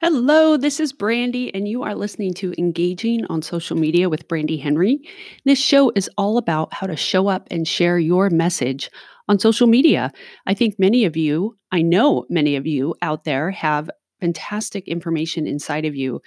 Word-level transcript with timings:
Hello, 0.00 0.56
this 0.56 0.78
is 0.78 0.92
Brandy, 0.92 1.52
and 1.52 1.66
you 1.66 1.82
are 1.82 1.96
listening 1.96 2.32
to 2.34 2.54
Engaging 2.56 3.24
on 3.24 3.42
Social 3.42 3.76
Media 3.76 4.08
with 4.08 4.28
Brandy 4.28 4.56
Henry. 4.56 5.00
This 5.44 5.58
show 5.58 5.90
is 5.96 6.08
all 6.16 6.38
about 6.38 6.72
how 6.72 6.86
to 6.86 6.94
show 6.94 7.26
up 7.26 7.48
and 7.50 7.66
share 7.66 7.98
your 7.98 8.30
message 8.30 8.92
on 9.26 9.40
social 9.40 9.66
media. 9.66 10.12
I 10.46 10.54
think 10.54 10.76
many 10.78 11.04
of 11.04 11.16
you, 11.16 11.58
I 11.72 11.82
know 11.82 12.26
many 12.30 12.54
of 12.54 12.64
you 12.64 12.94
out 13.02 13.24
there 13.24 13.50
have 13.50 13.90
fantastic 14.20 14.86
information 14.86 15.48
inside 15.48 15.84
of 15.84 15.96
you 15.96 16.20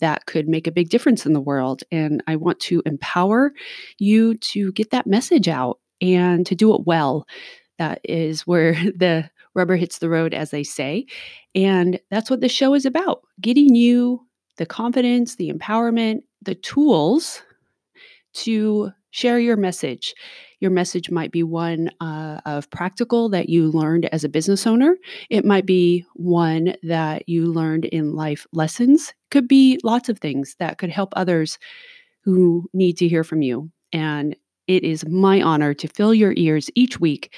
that 0.00 0.26
could 0.26 0.46
make 0.46 0.66
a 0.66 0.72
big 0.72 0.90
difference 0.90 1.24
in 1.24 1.32
the 1.32 1.40
world. 1.40 1.82
And 1.90 2.22
I 2.26 2.36
want 2.36 2.60
to 2.60 2.82
empower 2.84 3.52
you 3.98 4.34
to 4.36 4.70
get 4.72 4.90
that 4.90 5.06
message 5.06 5.48
out 5.48 5.78
and 6.02 6.44
to 6.44 6.54
do 6.54 6.74
it 6.74 6.82
well. 6.84 7.26
That 7.78 8.02
is 8.04 8.42
where 8.42 8.74
the 8.96 9.30
rubber 9.54 9.76
hits 9.76 9.98
the 9.98 10.08
road, 10.08 10.34
as 10.34 10.50
they 10.50 10.64
say. 10.64 11.06
And 11.54 12.00
that's 12.10 12.30
what 12.30 12.40
this 12.40 12.52
show 12.52 12.74
is 12.74 12.84
about 12.84 13.22
getting 13.40 13.74
you 13.74 14.20
the 14.56 14.66
confidence, 14.66 15.36
the 15.36 15.50
empowerment, 15.50 16.20
the 16.42 16.54
tools 16.54 17.42
to 18.34 18.92
share 19.10 19.38
your 19.38 19.56
message. 19.56 20.14
Your 20.60 20.70
message 20.70 21.10
might 21.10 21.30
be 21.30 21.42
one 21.42 21.90
uh, 22.00 22.40
of 22.46 22.68
practical 22.70 23.28
that 23.28 23.48
you 23.48 23.70
learned 23.70 24.06
as 24.06 24.24
a 24.24 24.28
business 24.28 24.66
owner. 24.66 24.96
It 25.30 25.44
might 25.44 25.66
be 25.66 26.04
one 26.14 26.74
that 26.82 27.28
you 27.28 27.46
learned 27.46 27.84
in 27.86 28.14
life 28.14 28.46
lessons. 28.52 29.14
Could 29.30 29.46
be 29.46 29.78
lots 29.84 30.08
of 30.08 30.18
things 30.18 30.56
that 30.58 30.78
could 30.78 30.90
help 30.90 31.12
others 31.14 31.58
who 32.22 32.68
need 32.72 32.96
to 32.98 33.08
hear 33.08 33.24
from 33.24 33.42
you. 33.42 33.70
And 33.92 34.34
it 34.66 34.82
is 34.82 35.06
my 35.06 35.42
honor 35.42 35.74
to 35.74 35.88
fill 35.88 36.14
your 36.14 36.32
ears 36.36 36.70
each 36.74 36.98
week 36.98 37.34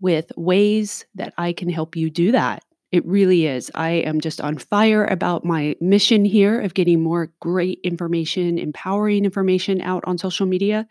with 0.00 0.30
ways 0.36 1.04
that 1.14 1.34
I 1.38 1.52
can 1.52 1.68
help 1.68 1.96
you 1.96 2.10
do 2.10 2.32
that. 2.32 2.62
It 2.90 3.04
really 3.04 3.46
is. 3.46 3.70
I 3.74 3.90
am 3.90 4.20
just 4.20 4.40
on 4.40 4.56
fire 4.56 5.04
about 5.04 5.44
my 5.44 5.76
mission 5.80 6.24
here 6.24 6.60
of 6.60 6.74
getting 6.74 7.02
more 7.02 7.30
great 7.40 7.80
information, 7.84 8.58
empowering 8.58 9.24
information 9.24 9.82
out 9.82 10.02
on 10.06 10.16
social 10.16 10.46
media. 10.46 10.86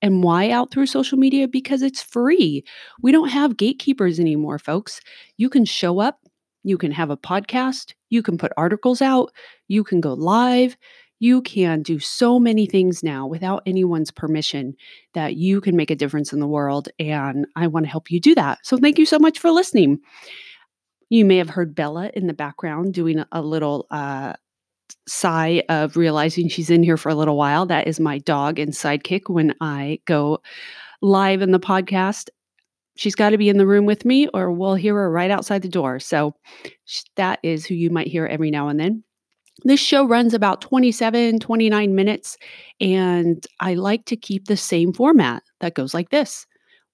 And 0.00 0.22
why 0.22 0.50
out 0.50 0.70
through 0.70 0.86
social 0.86 1.18
media? 1.18 1.46
Because 1.48 1.82
it's 1.82 2.02
free. 2.02 2.64
We 3.02 3.12
don't 3.12 3.28
have 3.28 3.56
gatekeepers 3.56 4.18
anymore, 4.18 4.58
folks. 4.58 5.00
You 5.36 5.50
can 5.50 5.64
show 5.64 5.98
up, 5.98 6.20
you 6.62 6.78
can 6.78 6.92
have 6.92 7.10
a 7.10 7.16
podcast, 7.16 7.94
you 8.08 8.22
can 8.22 8.38
put 8.38 8.52
articles 8.56 9.02
out, 9.02 9.30
you 9.68 9.84
can 9.84 10.00
go 10.00 10.14
live, 10.14 10.76
you 11.24 11.40
can 11.40 11.80
do 11.80 11.98
so 11.98 12.38
many 12.38 12.66
things 12.66 13.02
now 13.02 13.26
without 13.26 13.62
anyone's 13.64 14.10
permission 14.10 14.76
that 15.14 15.36
you 15.36 15.58
can 15.58 15.74
make 15.74 15.90
a 15.90 15.96
difference 15.96 16.34
in 16.34 16.38
the 16.38 16.46
world. 16.46 16.90
And 16.98 17.46
I 17.56 17.66
want 17.66 17.86
to 17.86 17.90
help 17.90 18.10
you 18.10 18.20
do 18.20 18.34
that. 18.34 18.58
So 18.62 18.76
thank 18.76 18.98
you 18.98 19.06
so 19.06 19.18
much 19.18 19.38
for 19.38 19.50
listening. 19.50 20.00
You 21.08 21.24
may 21.24 21.38
have 21.38 21.48
heard 21.48 21.74
Bella 21.74 22.10
in 22.12 22.26
the 22.26 22.34
background 22.34 22.92
doing 22.92 23.24
a 23.32 23.40
little 23.40 23.86
uh, 23.90 24.34
sigh 25.08 25.62
of 25.70 25.96
realizing 25.96 26.50
she's 26.50 26.68
in 26.68 26.82
here 26.82 26.98
for 26.98 27.08
a 27.08 27.14
little 27.14 27.38
while. 27.38 27.64
That 27.64 27.86
is 27.86 27.98
my 27.98 28.18
dog 28.18 28.58
and 28.58 28.72
sidekick 28.72 29.30
when 29.30 29.54
I 29.62 30.00
go 30.04 30.42
live 31.00 31.40
in 31.40 31.52
the 31.52 31.58
podcast. 31.58 32.28
She's 32.96 33.14
got 33.14 33.30
to 33.30 33.38
be 33.38 33.48
in 33.48 33.56
the 33.56 33.66
room 33.66 33.86
with 33.86 34.04
me, 34.04 34.28
or 34.34 34.52
we'll 34.52 34.74
hear 34.74 34.94
her 34.96 35.10
right 35.10 35.30
outside 35.30 35.62
the 35.62 35.68
door. 35.70 36.00
So 36.00 36.34
that 37.16 37.38
is 37.42 37.64
who 37.64 37.74
you 37.74 37.88
might 37.88 38.08
hear 38.08 38.26
every 38.26 38.50
now 38.50 38.68
and 38.68 38.78
then. 38.78 39.04
This 39.62 39.80
show 39.80 40.04
runs 40.04 40.34
about 40.34 40.60
27, 40.60 41.38
29 41.38 41.94
minutes, 41.94 42.36
and 42.80 43.46
I 43.60 43.74
like 43.74 44.04
to 44.06 44.16
keep 44.16 44.46
the 44.46 44.56
same 44.56 44.92
format 44.92 45.44
that 45.60 45.74
goes 45.74 45.94
like 45.94 46.10
this 46.10 46.44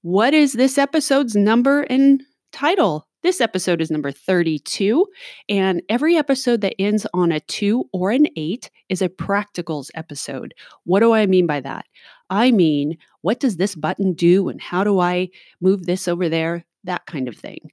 What 0.02 0.34
is 0.34 0.52
this 0.52 0.76
episode's 0.76 1.34
number 1.34 1.82
and 1.82 2.22
title? 2.52 3.06
This 3.22 3.40
episode 3.40 3.80
is 3.80 3.90
number 3.90 4.12
32, 4.12 5.06
and 5.48 5.82
every 5.88 6.16
episode 6.16 6.60
that 6.60 6.74
ends 6.78 7.06
on 7.14 7.32
a 7.32 7.40
two 7.40 7.84
or 7.92 8.10
an 8.10 8.26
eight 8.36 8.70
is 8.90 9.00
a 9.02 9.08
practicals 9.08 9.90
episode. 9.94 10.54
What 10.84 11.00
do 11.00 11.12
I 11.12 11.26
mean 11.26 11.46
by 11.46 11.60
that? 11.60 11.86
I 12.28 12.50
mean, 12.50 12.96
what 13.22 13.40
does 13.40 13.56
this 13.56 13.74
button 13.74 14.12
do, 14.12 14.50
and 14.50 14.60
how 14.60 14.84
do 14.84 15.00
I 15.00 15.30
move 15.62 15.86
this 15.86 16.06
over 16.08 16.28
there? 16.28 16.66
That 16.84 17.06
kind 17.06 17.26
of 17.26 17.36
thing. 17.36 17.70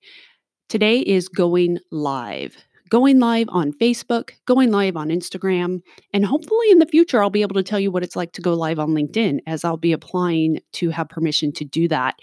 Today 0.70 1.00
is 1.00 1.30
going 1.30 1.80
live 1.92 2.58
going 2.90 3.20
live 3.20 3.48
on 3.50 3.74
Facebook, 3.74 4.32
going 4.46 4.72
live 4.72 4.96
on 4.98 5.10
Instagram, 5.10 5.82
and 6.14 6.26
hopefully 6.26 6.72
in 6.72 6.80
the 6.80 6.86
future, 6.86 7.22
I'll 7.22 7.30
be 7.30 7.42
able 7.42 7.56
to 7.56 7.64
tell 7.64 7.80
you 7.80 7.92
what 7.92 8.04
it's 8.04 8.16
like 8.16 8.34
to 8.34 8.42
go 8.42 8.54
live 8.54 8.80
on 8.80 8.90
LinkedIn 8.90 9.40
as 9.48 9.64
I'll 9.64 9.78
be 9.78 9.92
applying 9.92 10.60
to 10.74 10.90
have 10.90 11.10
permission 11.10 11.52
to 11.54 11.66
do 11.66 11.88
that. 11.88 12.16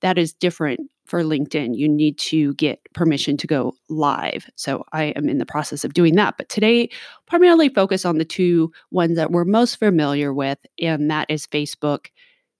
That 0.00 0.18
is 0.18 0.32
different 0.32 0.80
for 1.06 1.22
LinkedIn. 1.22 1.76
You 1.76 1.88
need 1.88 2.18
to 2.18 2.54
get 2.54 2.80
permission 2.94 3.36
to 3.36 3.46
go 3.46 3.74
live. 3.88 4.48
So 4.56 4.84
I 4.92 5.04
am 5.16 5.28
in 5.28 5.38
the 5.38 5.46
process 5.46 5.84
of 5.84 5.94
doing 5.94 6.14
that. 6.16 6.36
But 6.38 6.48
today, 6.48 6.88
primarily 7.26 7.68
focus 7.68 8.04
on 8.04 8.18
the 8.18 8.24
two 8.24 8.72
ones 8.90 9.16
that 9.16 9.30
we're 9.30 9.44
most 9.44 9.78
familiar 9.78 10.32
with, 10.32 10.58
and 10.80 11.10
that 11.10 11.26
is 11.28 11.46
Facebook, 11.46 12.06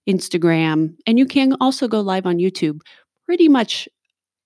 Instagram, 0.07 0.95
and 1.07 1.17
you 1.17 1.25
can 1.25 1.55
also 1.61 1.87
go 1.87 2.01
live 2.01 2.25
on 2.25 2.37
YouTube. 2.37 2.81
Pretty 3.25 3.47
much 3.47 3.87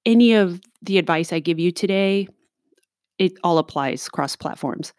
any 0.05 0.34
of 0.34 0.61
the 0.81 0.97
advice 0.97 1.34
I 1.34 1.39
give 1.39 1.59
you 1.59 1.72
today 1.72 2.28
it 3.19 3.33
all 3.44 3.57
applies 3.57 4.09
cross 4.09 4.35
platforms. 4.35 4.94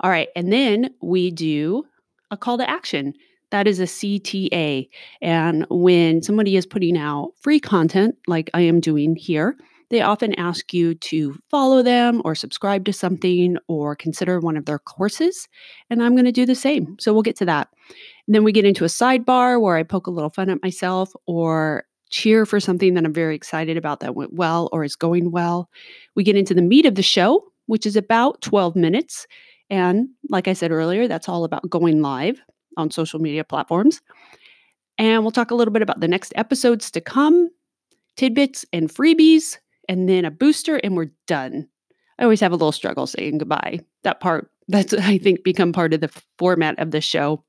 All 0.00 0.10
right. 0.10 0.28
And 0.36 0.52
then 0.52 0.90
we 1.02 1.30
do 1.30 1.84
a 2.30 2.36
call 2.36 2.58
to 2.58 2.68
action. 2.68 3.14
That 3.50 3.66
is 3.66 3.80
a 3.80 3.84
CTA. 3.84 4.88
And 5.22 5.66
when 5.70 6.22
somebody 6.22 6.56
is 6.56 6.66
putting 6.66 6.98
out 6.98 7.32
free 7.40 7.60
content, 7.60 8.16
like 8.26 8.50
I 8.52 8.62
am 8.62 8.80
doing 8.80 9.16
here, 9.16 9.56
they 9.90 10.00
often 10.00 10.34
ask 10.34 10.74
you 10.74 10.94
to 10.94 11.38
follow 11.50 11.82
them 11.82 12.20
or 12.24 12.34
subscribe 12.34 12.84
to 12.86 12.92
something 12.92 13.56
or 13.68 13.94
consider 13.94 14.40
one 14.40 14.56
of 14.56 14.64
their 14.64 14.78
courses. 14.78 15.46
And 15.88 16.02
I'm 16.02 16.14
going 16.14 16.24
to 16.24 16.32
do 16.32 16.46
the 16.46 16.54
same. 16.54 16.96
So 16.98 17.12
we'll 17.12 17.22
get 17.22 17.36
to 17.36 17.44
that. 17.44 17.68
And 18.26 18.34
then 18.34 18.44
we 18.44 18.52
get 18.52 18.64
into 18.64 18.84
a 18.84 18.88
sidebar 18.88 19.60
where 19.60 19.76
I 19.76 19.82
poke 19.82 20.06
a 20.06 20.10
little 20.10 20.30
fun 20.30 20.50
at 20.50 20.62
myself 20.62 21.12
or 21.26 21.84
cheer 22.14 22.46
for 22.46 22.60
something 22.60 22.94
that 22.94 23.04
I'm 23.04 23.12
very 23.12 23.34
excited 23.34 23.76
about 23.76 23.98
that 23.98 24.14
went 24.14 24.32
well 24.32 24.68
or 24.70 24.84
is 24.84 24.94
going 24.94 25.32
well. 25.32 25.68
We 26.14 26.22
get 26.22 26.36
into 26.36 26.54
the 26.54 26.62
meat 26.62 26.86
of 26.86 26.94
the 26.94 27.02
show, 27.02 27.44
which 27.66 27.86
is 27.86 27.96
about 27.96 28.40
12 28.40 28.76
minutes. 28.76 29.26
And 29.68 30.08
like 30.28 30.46
I 30.46 30.52
said 30.52 30.70
earlier, 30.70 31.08
that's 31.08 31.28
all 31.28 31.42
about 31.42 31.68
going 31.68 32.02
live 32.02 32.40
on 32.76 32.92
social 32.92 33.18
media 33.18 33.42
platforms. 33.42 34.00
And 34.96 35.24
we'll 35.24 35.32
talk 35.32 35.50
a 35.50 35.56
little 35.56 35.72
bit 35.72 35.82
about 35.82 35.98
the 35.98 36.06
next 36.06 36.32
episodes 36.36 36.88
to 36.92 37.00
come, 37.00 37.50
tidbits 38.16 38.64
and 38.72 38.88
freebies, 38.88 39.58
and 39.88 40.08
then 40.08 40.24
a 40.24 40.30
booster, 40.30 40.76
and 40.84 40.96
we're 40.96 41.10
done. 41.26 41.68
I 42.20 42.22
always 42.22 42.40
have 42.40 42.52
a 42.52 42.56
little 42.56 42.70
struggle 42.70 43.08
saying 43.08 43.38
goodbye. 43.38 43.80
That 44.04 44.20
part, 44.20 44.52
that's, 44.68 44.94
I 44.94 45.18
think, 45.18 45.42
become 45.42 45.72
part 45.72 45.92
of 45.92 46.00
the 46.00 46.12
format 46.38 46.78
of 46.78 46.92
the 46.92 47.00
show. 47.00 47.42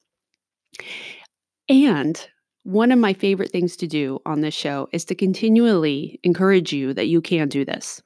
And 1.70 2.28
one 2.66 2.92
of 2.92 2.98
my 2.98 3.14
favorite 3.14 3.52
things 3.52 3.78
to 3.78 3.86
do 3.86 4.20
on 4.26 4.42
this 4.42 4.56
show 4.56 4.90
is 4.92 5.06
to 5.06 5.14
continually 5.14 6.20
encourage 6.24 6.74
you 6.74 6.96
that 6.96 7.08
you 7.08 7.22
can 7.22 7.48
do 7.48 7.64
this. 7.64 8.02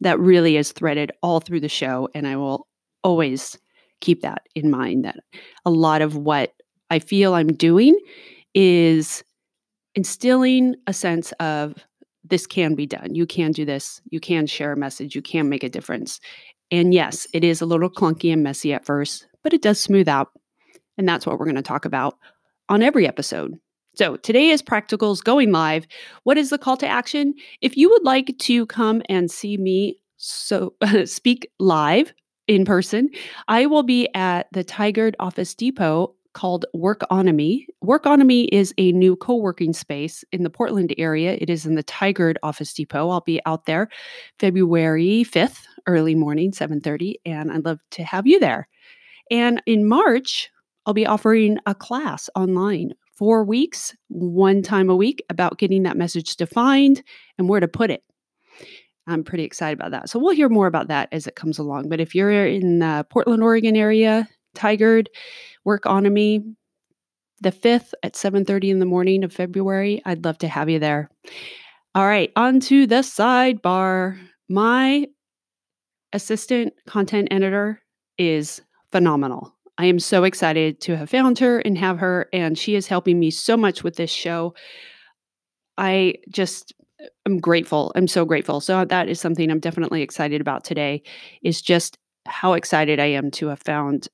That 0.00 0.18
really 0.18 0.56
is 0.56 0.72
threaded 0.72 1.12
all 1.22 1.38
through 1.38 1.60
the 1.60 1.68
show. 1.68 2.08
And 2.12 2.26
I 2.26 2.34
will 2.34 2.66
always 3.04 3.56
keep 4.00 4.20
that 4.22 4.42
in 4.56 4.68
mind 4.68 5.04
that 5.04 5.20
a 5.64 5.70
lot 5.70 6.02
of 6.02 6.16
what 6.16 6.52
I 6.90 6.98
feel 6.98 7.34
I'm 7.34 7.54
doing 7.54 7.96
is 8.52 9.22
instilling 9.94 10.74
a 10.88 10.92
sense 10.92 11.30
of 11.38 11.76
this 12.24 12.48
can 12.48 12.74
be 12.74 12.86
done. 12.86 13.14
You 13.14 13.26
can 13.26 13.52
do 13.52 13.64
this. 13.64 14.02
You 14.10 14.18
can 14.18 14.48
share 14.48 14.72
a 14.72 14.76
message. 14.76 15.14
You 15.14 15.22
can 15.22 15.48
make 15.48 15.62
a 15.62 15.68
difference. 15.68 16.18
And 16.72 16.92
yes, 16.92 17.28
it 17.32 17.44
is 17.44 17.60
a 17.60 17.66
little 17.66 17.90
clunky 17.90 18.32
and 18.32 18.42
messy 18.42 18.72
at 18.72 18.84
first, 18.84 19.28
but 19.44 19.54
it 19.54 19.62
does 19.62 19.80
smooth 19.80 20.08
out. 20.08 20.32
And 20.98 21.08
that's 21.08 21.26
what 21.26 21.38
we're 21.38 21.46
going 21.46 21.54
to 21.54 21.62
talk 21.62 21.84
about 21.84 22.18
on 22.68 22.82
every 22.82 23.06
episode. 23.06 23.56
So 23.96 24.16
today 24.16 24.48
is 24.48 24.60
Practicals 24.60 25.22
going 25.22 25.52
live. 25.52 25.86
What 26.24 26.36
is 26.36 26.50
the 26.50 26.58
call 26.58 26.76
to 26.78 26.86
action? 26.86 27.34
If 27.60 27.76
you 27.76 27.88
would 27.90 28.02
like 28.02 28.36
to 28.40 28.66
come 28.66 29.02
and 29.08 29.30
see 29.30 29.56
me 29.56 29.98
so 30.16 30.74
speak 31.04 31.48
live 31.60 32.12
in 32.48 32.64
person, 32.64 33.08
I 33.46 33.66
will 33.66 33.84
be 33.84 34.08
at 34.14 34.48
the 34.52 34.64
Tigard 34.64 35.14
Office 35.20 35.54
Depot 35.54 36.12
called 36.32 36.66
Workonomy. 36.74 37.66
Workonomy 37.84 38.48
is 38.50 38.74
a 38.78 38.90
new 38.90 39.14
co-working 39.14 39.72
space 39.72 40.24
in 40.32 40.42
the 40.42 40.50
Portland 40.50 40.92
area. 40.98 41.38
It 41.40 41.48
is 41.48 41.64
in 41.64 41.76
the 41.76 41.84
Tigard 41.84 42.34
Office 42.42 42.74
Depot. 42.74 43.08
I'll 43.08 43.20
be 43.20 43.40
out 43.46 43.66
there 43.66 43.88
February 44.40 45.24
5th, 45.24 45.66
early 45.86 46.16
morning, 46.16 46.50
7:30, 46.50 47.14
and 47.24 47.52
I'd 47.52 47.64
love 47.64 47.78
to 47.92 48.02
have 48.02 48.26
you 48.26 48.40
there. 48.40 48.66
And 49.30 49.62
in 49.66 49.86
March, 49.86 50.50
I'll 50.84 50.94
be 50.94 51.06
offering 51.06 51.58
a 51.64 51.76
class 51.76 52.28
online 52.34 52.94
four 53.16 53.44
weeks, 53.44 53.96
one 54.08 54.62
time 54.62 54.90
a 54.90 54.96
week, 54.96 55.24
about 55.30 55.58
getting 55.58 55.84
that 55.84 55.96
message 55.96 56.36
defined 56.36 57.02
and 57.38 57.48
where 57.48 57.60
to 57.60 57.68
put 57.68 57.90
it. 57.90 58.02
I'm 59.06 59.24
pretty 59.24 59.44
excited 59.44 59.78
about 59.78 59.90
that. 59.90 60.08
So 60.08 60.18
we'll 60.18 60.34
hear 60.34 60.48
more 60.48 60.66
about 60.66 60.88
that 60.88 61.08
as 61.12 61.26
it 61.26 61.36
comes 61.36 61.58
along. 61.58 61.88
But 61.88 62.00
if 62.00 62.14
you're 62.14 62.46
in 62.46 62.78
the 62.78 63.06
Portland, 63.10 63.42
Oregon 63.42 63.76
area, 63.76 64.26
Tigered, 64.54 65.08
work 65.64 65.82
Tigard, 65.82 66.04
Workonomy, 66.04 66.54
the 67.40 67.52
5th 67.52 67.92
at 68.02 68.14
7:30 68.14 68.70
in 68.70 68.78
the 68.78 68.86
morning 68.86 69.24
of 69.24 69.32
February, 69.32 70.00
I'd 70.04 70.24
love 70.24 70.38
to 70.38 70.48
have 70.48 70.70
you 70.70 70.78
there. 70.78 71.10
All 71.94 72.06
right, 72.06 72.32
on 72.36 72.60
to 72.60 72.86
the 72.86 73.02
sidebar. 73.02 74.18
My 74.48 75.06
assistant 76.12 76.72
content 76.86 77.28
editor 77.30 77.80
is 78.18 78.62
phenomenal. 78.92 79.53
I 79.76 79.86
am 79.86 79.98
so 79.98 80.24
excited 80.24 80.80
to 80.82 80.96
have 80.96 81.10
found 81.10 81.38
her 81.40 81.58
and 81.58 81.76
have 81.78 81.98
her, 81.98 82.28
and 82.32 82.56
she 82.56 82.74
is 82.74 82.86
helping 82.86 83.18
me 83.18 83.30
so 83.30 83.56
much 83.56 83.82
with 83.82 83.96
this 83.96 84.10
show. 84.10 84.54
I 85.76 86.14
just 86.30 86.72
am 87.26 87.38
grateful. 87.38 87.92
I'm 87.96 88.06
so 88.06 88.24
grateful. 88.24 88.60
So 88.60 88.84
that 88.84 89.08
is 89.08 89.20
something 89.20 89.50
I'm 89.50 89.60
definitely 89.60 90.02
excited 90.02 90.40
about 90.40 90.64
today 90.64 91.02
is 91.42 91.60
just 91.60 91.98
how 92.26 92.52
excited 92.54 93.00
I 93.00 93.06
am 93.06 93.30
to 93.32 93.48
have 93.48 93.60
found 93.60 94.08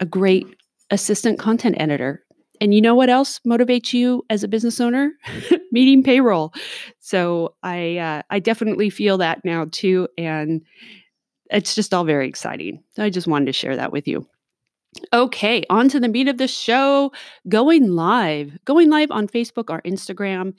a 0.00 0.06
great 0.06 0.46
assistant 0.90 1.38
content 1.38 1.76
editor. 1.78 2.24
And 2.60 2.74
you 2.74 2.80
know 2.80 2.94
what 2.94 3.08
else 3.08 3.40
motivates 3.46 3.92
you 3.92 4.22
as 4.30 4.44
a 4.44 4.48
business 4.48 4.80
owner? 4.80 5.12
Meeting 5.72 6.02
payroll. 6.02 6.52
So 7.00 7.54
I 7.62 7.96
uh, 7.96 8.22
I 8.30 8.38
definitely 8.38 8.90
feel 8.90 9.18
that 9.18 9.44
now 9.44 9.66
too, 9.70 10.08
and 10.18 10.62
it's 11.50 11.74
just 11.74 11.94
all 11.94 12.04
very 12.04 12.28
exciting. 12.28 12.82
I 12.98 13.08
just 13.08 13.26
wanted 13.26 13.46
to 13.46 13.52
share 13.52 13.76
that 13.76 13.92
with 13.92 14.06
you. 14.06 14.26
Okay, 15.12 15.62
on 15.70 15.88
to 15.88 16.00
the 16.00 16.08
meat 16.08 16.28
of 16.28 16.38
the 16.38 16.48
show. 16.48 17.12
Going 17.48 17.92
live, 17.92 18.58
going 18.64 18.90
live 18.90 19.10
on 19.10 19.28
Facebook 19.28 19.70
or 19.70 19.80
Instagram. 19.82 20.54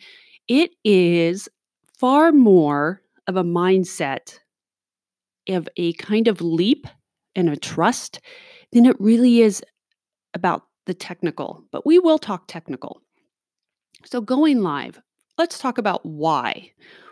It 0.48 0.72
is 0.84 1.50
far 1.98 2.32
more 2.32 3.02
of 3.28 3.36
a 3.36 3.44
mindset 3.44 4.40
of 5.50 5.68
a 5.78 5.94
kind 5.94 6.28
of 6.28 6.42
leap 6.42 6.88
and 7.36 7.50
a 7.50 7.56
trust 7.56 8.22
than 8.72 8.86
it 8.86 9.00
really 9.00 9.42
is 9.42 9.64
about 10.34 10.64
the 10.86 10.94
technical, 10.94 11.64
but 11.72 11.86
we 11.86 12.00
will 12.00 12.18
talk 12.18 12.48
technical. 12.48 13.02
So, 14.06 14.22
going 14.22 14.62
live, 14.62 15.00
let's 15.38 15.60
talk 15.60 15.78
about 15.78 16.06
why. 16.06 16.72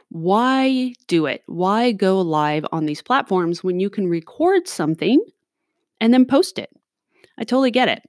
Why 0.09 0.93
do 1.07 1.27
it? 1.27 1.43
Why 1.45 1.91
go 1.91 2.19
live 2.21 2.65
on 2.71 2.85
these 2.85 3.01
platforms 3.01 3.63
when 3.63 3.79
you 3.79 3.89
can 3.89 4.07
record 4.07 4.67
something 4.67 5.23
and 6.01 6.13
then 6.13 6.25
post 6.25 6.57
it? 6.57 6.71
I 7.39 7.43
totally 7.43 7.71
get 7.71 7.87
it. 7.87 8.03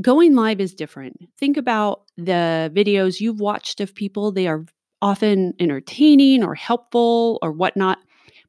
Going 0.00 0.34
live 0.34 0.60
is 0.60 0.74
different. 0.74 1.16
Think 1.38 1.56
about 1.56 2.02
the 2.16 2.72
videos 2.74 3.20
you've 3.20 3.40
watched 3.40 3.80
of 3.80 3.94
people, 3.94 4.32
they 4.32 4.46
are 4.46 4.64
often 5.00 5.54
entertaining 5.60 6.42
or 6.42 6.54
helpful 6.54 7.38
or 7.42 7.52
whatnot. 7.52 7.98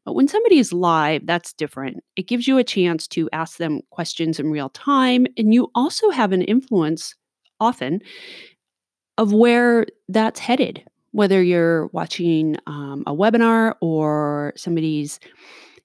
But 0.05 0.13
when 0.13 0.27
somebody 0.27 0.57
is 0.57 0.73
live, 0.73 1.25
that's 1.25 1.53
different. 1.53 2.03
It 2.15 2.27
gives 2.27 2.47
you 2.47 2.57
a 2.57 2.63
chance 2.63 3.07
to 3.09 3.29
ask 3.31 3.57
them 3.57 3.81
questions 3.91 4.39
in 4.39 4.49
real 4.49 4.69
time. 4.69 5.27
And 5.37 5.53
you 5.53 5.69
also 5.75 6.09
have 6.09 6.31
an 6.31 6.41
influence 6.41 7.15
often 7.59 8.01
of 9.17 9.33
where 9.33 9.85
that's 10.07 10.39
headed, 10.39 10.83
whether 11.11 11.43
you're 11.43 11.87
watching 11.87 12.57
um, 12.65 13.03
a 13.05 13.13
webinar 13.13 13.75
or 13.81 14.53
somebody's 14.55 15.19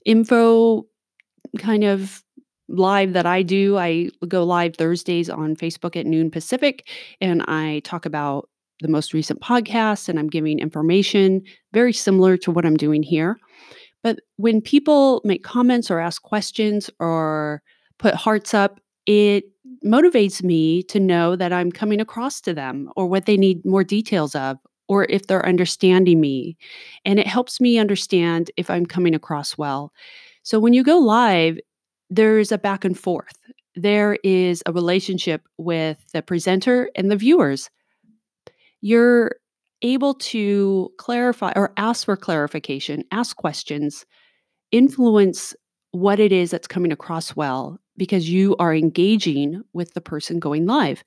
info 0.07 0.87
kind 1.59 1.85
of 1.85 2.23
live 2.69 3.13
that 3.13 3.27
I 3.27 3.43
do. 3.43 3.77
I 3.77 4.11
go 4.29 4.45
live 4.45 4.77
Thursdays 4.77 5.29
on 5.29 5.57
Facebook 5.57 5.97
at 5.97 6.07
noon 6.07 6.31
Pacific, 6.31 6.89
and 7.21 7.43
I 7.43 7.81
talk 7.85 8.07
about 8.07 8.49
the 8.81 8.89
most 8.89 9.15
recent 9.15 9.41
podcast 9.41 10.09
and 10.09 10.19
I'm 10.19 10.29
giving 10.29 10.59
information 10.59 11.43
very 11.73 11.93
similar 11.93 12.37
to 12.39 12.51
what 12.51 12.67
I'm 12.67 12.77
doing 12.77 13.03
here. 13.03 13.39
But 14.03 14.21
when 14.37 14.61
people 14.61 15.23
make 15.25 15.43
comments 15.43 15.91
or 15.91 15.99
ask 15.99 16.23
questions 16.23 16.91
or 16.99 17.63
put 17.99 18.15
hearts 18.15 18.53
up, 18.53 18.81
it 19.07 19.45
motivates 19.85 20.43
me 20.43 20.83
to 20.85 21.01
know 21.01 21.37
that 21.37 21.53
I'm 21.53 21.71
coming 21.71 22.01
across 22.01 22.41
to 22.43 22.55
them 22.55 22.91
or 22.97 23.07
what 23.07 23.27
they 23.27 23.37
need 23.37 23.65
more 23.65 23.85
details 23.85 24.35
of 24.35 24.59
or 24.89 25.07
if 25.09 25.27
they're 25.27 25.47
understanding 25.47 26.21
me. 26.21 26.57
And 27.05 27.19
it 27.19 27.27
helps 27.27 27.61
me 27.61 27.79
understand 27.79 28.51
if 28.57 28.69
I'm 28.69 28.85
coming 28.85 29.15
across 29.15 29.57
well. 29.57 29.93
So 30.43 30.59
when 30.59 30.75
you 30.75 30.83
go 30.83 30.99
live, 30.99 31.59
there's 32.11 32.53
a 32.53 32.59
back 32.59 32.85
and 32.85 32.99
forth. 32.99 33.37
There 33.75 34.19
is 34.23 34.63
a 34.67 34.73
relationship 34.73 35.43
with 35.59 35.99
the 36.13 36.23
presenter 36.23 36.91
and 36.95 37.11
the 37.11 37.17
viewers. 37.17 37.71
You're 38.81 39.37
able 39.83 40.15
to 40.15 40.91
clarify 40.99 41.53
or 41.57 41.73
ask 41.77 42.05
for 42.05 42.17
clarification, 42.17 43.05
ask 43.11 43.37
questions, 43.37 44.07
influence 44.73 45.55
what 45.93 46.19
it 46.19 46.33
is 46.33 46.51
that's 46.51 46.67
coming 46.67 46.93
across 46.93 47.37
well 47.37 47.79
because 47.97 48.29
you 48.29 48.57
are 48.59 48.75
engaging 48.75 49.63
with 49.73 49.95
the 49.95 50.01
person 50.01 50.39
going 50.39 50.67
live. 50.67 51.05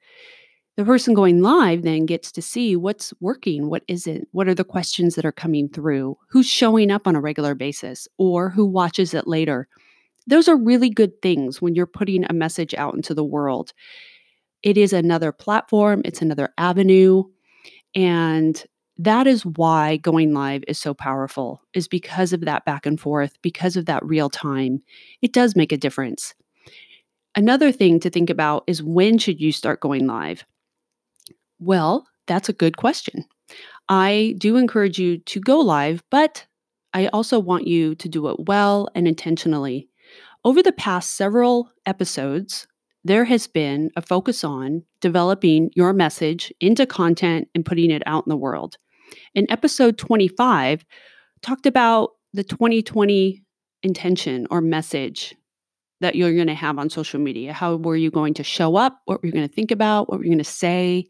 The 0.78 0.86
person 0.86 1.14
going 1.14 1.42
live 1.42 1.82
then 1.82 2.06
gets 2.06 2.32
to 2.34 2.42
see 2.42 2.76
what's 2.76 3.14
working, 3.20 3.68
what 3.70 3.84
isn't, 3.88 4.28
what 4.32 4.48
are 4.48 4.54
the 4.54 4.64
questions 4.64 5.16
that 5.16 5.26
are 5.26 5.32
coming 5.32 5.68
through, 5.70 6.18
who's 6.30 6.48
showing 6.48 6.92
up 6.92 7.08
on 7.08 7.16
a 7.16 7.22
regular 7.22 7.56
basis, 7.56 8.08
or 8.18 8.52
who 8.52 8.64
watches 8.64 9.14
it 9.14 9.28
later. 9.28 9.68
Those 10.28 10.48
are 10.48 10.58
really 10.58 10.90
good 10.90 11.22
things 11.22 11.62
when 11.62 11.76
you're 11.76 11.86
putting 11.86 12.26
a 12.26 12.34
message 12.34 12.74
out 12.74 12.94
into 12.94 13.14
the 13.14 13.24
world. 13.24 13.74
It 14.64 14.78
is 14.78 14.94
another 14.94 15.32
platform, 15.32 16.02
it's 16.06 16.22
another 16.22 16.50
avenue 16.58 17.24
and 17.96 18.64
that 18.98 19.28
is 19.28 19.46
why 19.46 19.98
going 19.98 20.34
live 20.34 20.64
is 20.68 20.80
so 20.80 20.94
powerful, 20.94 21.62
is 21.74 21.88
because 21.88 22.34
of 22.34 22.42
that 22.42 22.66
back 22.66 22.86
and 22.86 23.00
forth, 23.00 23.38
because 23.42 23.76
of 23.76 23.86
that 23.86 24.06
real 24.06 24.30
time. 24.30 24.82
It 25.22 25.34
does 25.34 25.56
make 25.56 25.72
a 25.72 25.78
difference. 25.78 26.34
Another 27.36 27.72
thing 27.72 28.00
to 28.00 28.10
think 28.10 28.30
about 28.30 28.64
is 28.68 28.82
when 28.82 29.20
should 29.20 29.40
you 29.40 29.52
start 29.52 29.82
going 29.82 30.08
live? 30.08 30.44
Well, 31.60 32.08
that's 32.26 32.50
a 32.50 32.54
good 32.54 32.78
question. 32.78 33.26
I 33.90 34.36
do 34.38 34.58
encourage 34.58 35.00
you 35.00 35.20
to 35.20 35.40
go 35.40 35.60
live, 35.60 36.04
but 36.10 36.46
I 36.94 37.08
also 37.08 37.40
want 37.40 37.68
you 37.68 37.96
to 37.96 38.10
do 38.10 38.28
it 38.30 38.48
well 38.48 38.90
and 38.96 39.08
intentionally. 39.08 39.88
Over 40.48 40.64
the 40.64 40.72
past 40.72 41.18
several 41.18 41.70
episodes, 41.86 42.68
there 43.04 43.26
has 43.26 43.48
been 43.48 43.92
a 43.98 44.02
focus 44.02 44.46
on 44.46 44.84
developing 45.02 45.72
your 45.76 45.92
message 45.92 46.54
into 46.62 46.86
content 46.86 47.50
and 47.54 47.66
putting 47.66 47.92
it 47.92 48.02
out 48.06 48.24
in 48.26 48.30
the 48.30 48.38
world. 48.38 48.78
In 49.36 49.46
episode 49.52 49.98
25, 49.98 50.86
talked 51.42 51.66
about 51.66 52.12
the 52.32 52.46
2020 52.46 53.44
intention 53.84 54.48
or 54.50 54.62
message 54.62 55.36
that 56.00 56.16
you're 56.16 56.34
going 56.34 56.48
to 56.48 56.54
have 56.54 56.80
on 56.80 56.90
social 56.90 57.20
media. 57.20 57.52
How 57.52 57.76
were 57.76 57.98
you 57.98 58.10
going 58.10 58.34
to 58.36 58.44
show 58.46 58.78
up? 58.78 59.02
What 59.04 59.22
were 59.22 59.28
you 59.28 59.34
going 59.34 59.50
to 59.50 59.54
think 59.54 59.72
about? 59.72 60.08
What 60.08 60.20
were 60.20 60.24
you 60.24 60.32
going 60.32 60.38
to 60.38 60.46
say? 60.46 61.08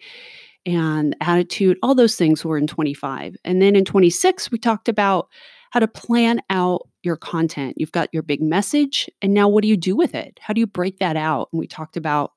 And 0.65 1.15
attitude, 1.21 1.77
all 1.83 1.93
those 1.93 2.15
things 2.15 2.43
were 2.43 2.57
in 2.57 2.65
25. 2.65 3.35
And 3.45 3.61
then 3.61 3.75
in 3.75 3.85
26, 3.85 4.49
we 4.49 4.57
talked 4.57 4.89
about 4.89 5.27
how 5.71 5.79
to 5.79 5.87
plan 5.87 6.41
out 6.49 6.87
your 7.03 7.17
content. 7.17 7.75
You've 7.77 7.91
got 7.91 8.09
your 8.13 8.23
big 8.23 8.41
message, 8.41 9.09
and 9.21 9.33
now 9.33 9.47
what 9.47 9.61
do 9.61 9.67
you 9.67 9.77
do 9.77 9.95
with 9.95 10.15
it? 10.15 10.39
How 10.41 10.53
do 10.53 10.59
you 10.59 10.67
break 10.67 10.99
that 10.99 11.15
out? 11.15 11.49
And 11.51 11.59
we 11.59 11.67
talked 11.67 11.97
about 11.97 12.31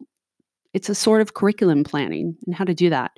it's 0.72 0.88
a 0.88 0.94
sort 0.94 1.20
of 1.20 1.34
curriculum 1.34 1.82
planning 1.84 2.36
and 2.46 2.54
how 2.54 2.64
to 2.64 2.74
do 2.74 2.90
that. 2.90 3.12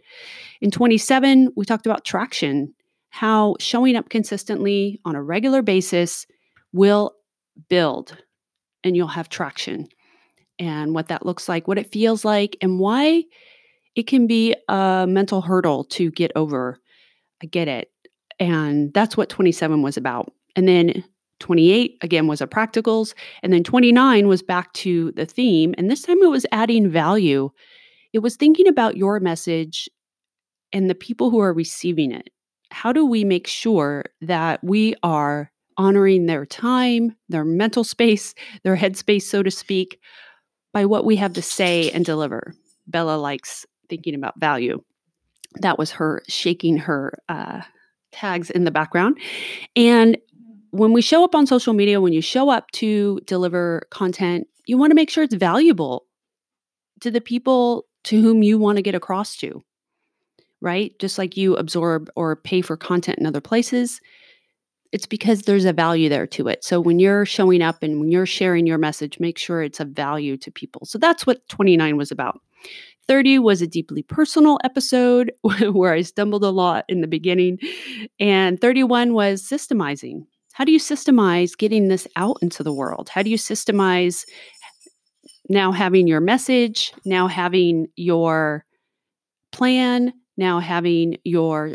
In 0.60 0.70
27, 0.70 1.52
we 1.54 1.64
talked 1.64 1.86
about 1.86 2.04
traction, 2.04 2.72
how 3.10 3.56
showing 3.60 3.94
up 3.94 4.08
consistently 4.08 5.00
on 5.04 5.14
a 5.14 5.22
regular 5.22 5.60
basis 5.60 6.26
will 6.72 7.12
build 7.68 8.16
and 8.82 8.96
you'll 8.96 9.06
have 9.06 9.28
traction 9.28 9.86
and 10.58 10.94
what 10.94 11.08
that 11.08 11.26
looks 11.26 11.48
like, 11.48 11.68
what 11.68 11.78
it 11.78 11.92
feels 11.92 12.24
like, 12.24 12.56
and 12.62 12.78
why 12.78 13.22
it 13.94 14.06
can 14.06 14.26
be 14.26 14.54
a 14.68 15.04
mental 15.06 15.42
hurdle 15.42 15.84
to 15.84 16.10
get 16.10 16.32
over. 16.34 16.78
I 17.42 17.46
get 17.46 17.68
it. 17.68 17.91
And 18.42 18.92
that's 18.92 19.16
what 19.16 19.28
27 19.28 19.82
was 19.82 19.96
about. 19.96 20.32
And 20.56 20.66
then 20.66 21.04
28 21.38 21.96
again 22.00 22.26
was 22.26 22.40
a 22.40 22.46
practicals 22.48 23.14
and 23.40 23.52
then 23.52 23.62
29 23.62 24.26
was 24.26 24.42
back 24.42 24.72
to 24.72 25.12
the 25.12 25.24
theme 25.26 25.74
and 25.78 25.88
this 25.88 26.02
time 26.02 26.20
it 26.20 26.28
was 26.28 26.44
adding 26.50 26.90
value. 26.90 27.50
It 28.12 28.18
was 28.18 28.34
thinking 28.34 28.66
about 28.66 28.96
your 28.96 29.20
message 29.20 29.88
and 30.72 30.90
the 30.90 30.94
people 30.96 31.30
who 31.30 31.38
are 31.38 31.52
receiving 31.52 32.10
it. 32.10 32.30
How 32.72 32.92
do 32.92 33.06
we 33.06 33.22
make 33.22 33.46
sure 33.46 34.06
that 34.22 34.62
we 34.64 34.96
are 35.04 35.52
honoring 35.78 36.26
their 36.26 36.44
time 36.44 37.16
their 37.28 37.44
mental 37.44 37.84
space 37.84 38.34
their 38.64 38.76
headspace 38.76 39.22
so 39.22 39.44
to 39.44 39.52
speak 39.52 40.00
by 40.72 40.84
what 40.84 41.04
we 41.04 41.14
have 41.14 41.34
to 41.34 41.42
say 41.42 41.92
and 41.92 42.04
deliver? 42.04 42.54
Bella 42.88 43.16
likes 43.16 43.66
thinking 43.88 44.16
about 44.16 44.40
value. 44.40 44.82
That 45.60 45.78
was 45.78 45.92
her 45.92 46.24
shaking 46.28 46.78
her 46.78 47.18
uh, 47.28 47.62
tags 48.12 48.50
in 48.50 48.64
the 48.64 48.70
background 48.70 49.18
and 49.74 50.16
when 50.72 50.94
we 50.94 51.02
show 51.02 51.22
up 51.22 51.34
on 51.34 51.46
social 51.46 51.74
media, 51.74 52.00
when 52.00 52.14
you 52.14 52.22
show 52.22 52.48
up 52.48 52.70
to 52.72 53.20
deliver 53.26 53.86
content, 53.90 54.48
you 54.64 54.78
want 54.78 54.90
to 54.90 54.94
make 54.94 55.10
sure 55.10 55.22
it's 55.22 55.34
valuable 55.34 56.06
to 57.00 57.10
the 57.10 57.20
people 57.20 57.84
to 58.04 58.20
whom 58.20 58.42
you 58.42 58.58
want 58.58 58.76
to 58.76 58.82
get 58.82 58.94
across 58.94 59.36
to, 59.36 59.62
right? 60.62 60.98
Just 60.98 61.18
like 61.18 61.36
you 61.36 61.56
absorb 61.56 62.10
or 62.16 62.36
pay 62.36 62.62
for 62.62 62.76
content 62.76 63.18
in 63.18 63.26
other 63.26 63.40
places, 63.40 64.00
it's 64.92 65.06
because 65.06 65.42
there's 65.42 65.66
a 65.66 65.74
value 65.74 66.08
there 66.08 66.26
to 66.28 66.48
it. 66.48 66.64
So 66.64 66.80
when 66.80 66.98
you're 66.98 67.26
showing 67.26 67.60
up 67.60 67.82
and 67.82 68.00
when 68.00 68.10
you're 68.10 68.26
sharing 68.26 68.66
your 68.66 68.78
message, 68.78 69.20
make 69.20 69.36
sure 69.36 69.62
it's 69.62 69.80
a 69.80 69.84
value 69.84 70.38
to 70.38 70.50
people. 70.50 70.86
So 70.86 70.98
that's 70.98 71.26
what 71.26 71.46
29 71.48 71.98
was 71.98 72.10
about. 72.10 72.40
30 73.08 73.38
was 73.40 73.62
a 73.62 73.66
deeply 73.66 74.02
personal 74.02 74.58
episode 74.64 75.32
where 75.72 75.92
I 75.92 76.02
stumbled 76.02 76.44
a 76.44 76.50
lot 76.50 76.84
in 76.88 77.00
the 77.00 77.06
beginning. 77.06 77.58
And 78.20 78.60
31 78.60 79.14
was 79.14 79.42
systemizing 79.42 80.26
How 80.52 80.64
do 80.64 80.72
you 80.72 80.80
systemize 80.80 81.56
getting 81.56 81.88
this 81.88 82.06
out 82.16 82.38
into 82.42 82.62
the 82.62 82.72
world? 82.72 83.08
How 83.08 83.22
do 83.22 83.30
you 83.30 83.38
systemize 83.38 84.24
now 85.48 85.72
having 85.72 86.06
your 86.06 86.20
message, 86.20 86.92
now 87.04 87.26
having 87.26 87.88
your 87.96 88.64
plan, 89.50 90.12
now 90.36 90.60
having 90.60 91.18
your 91.24 91.74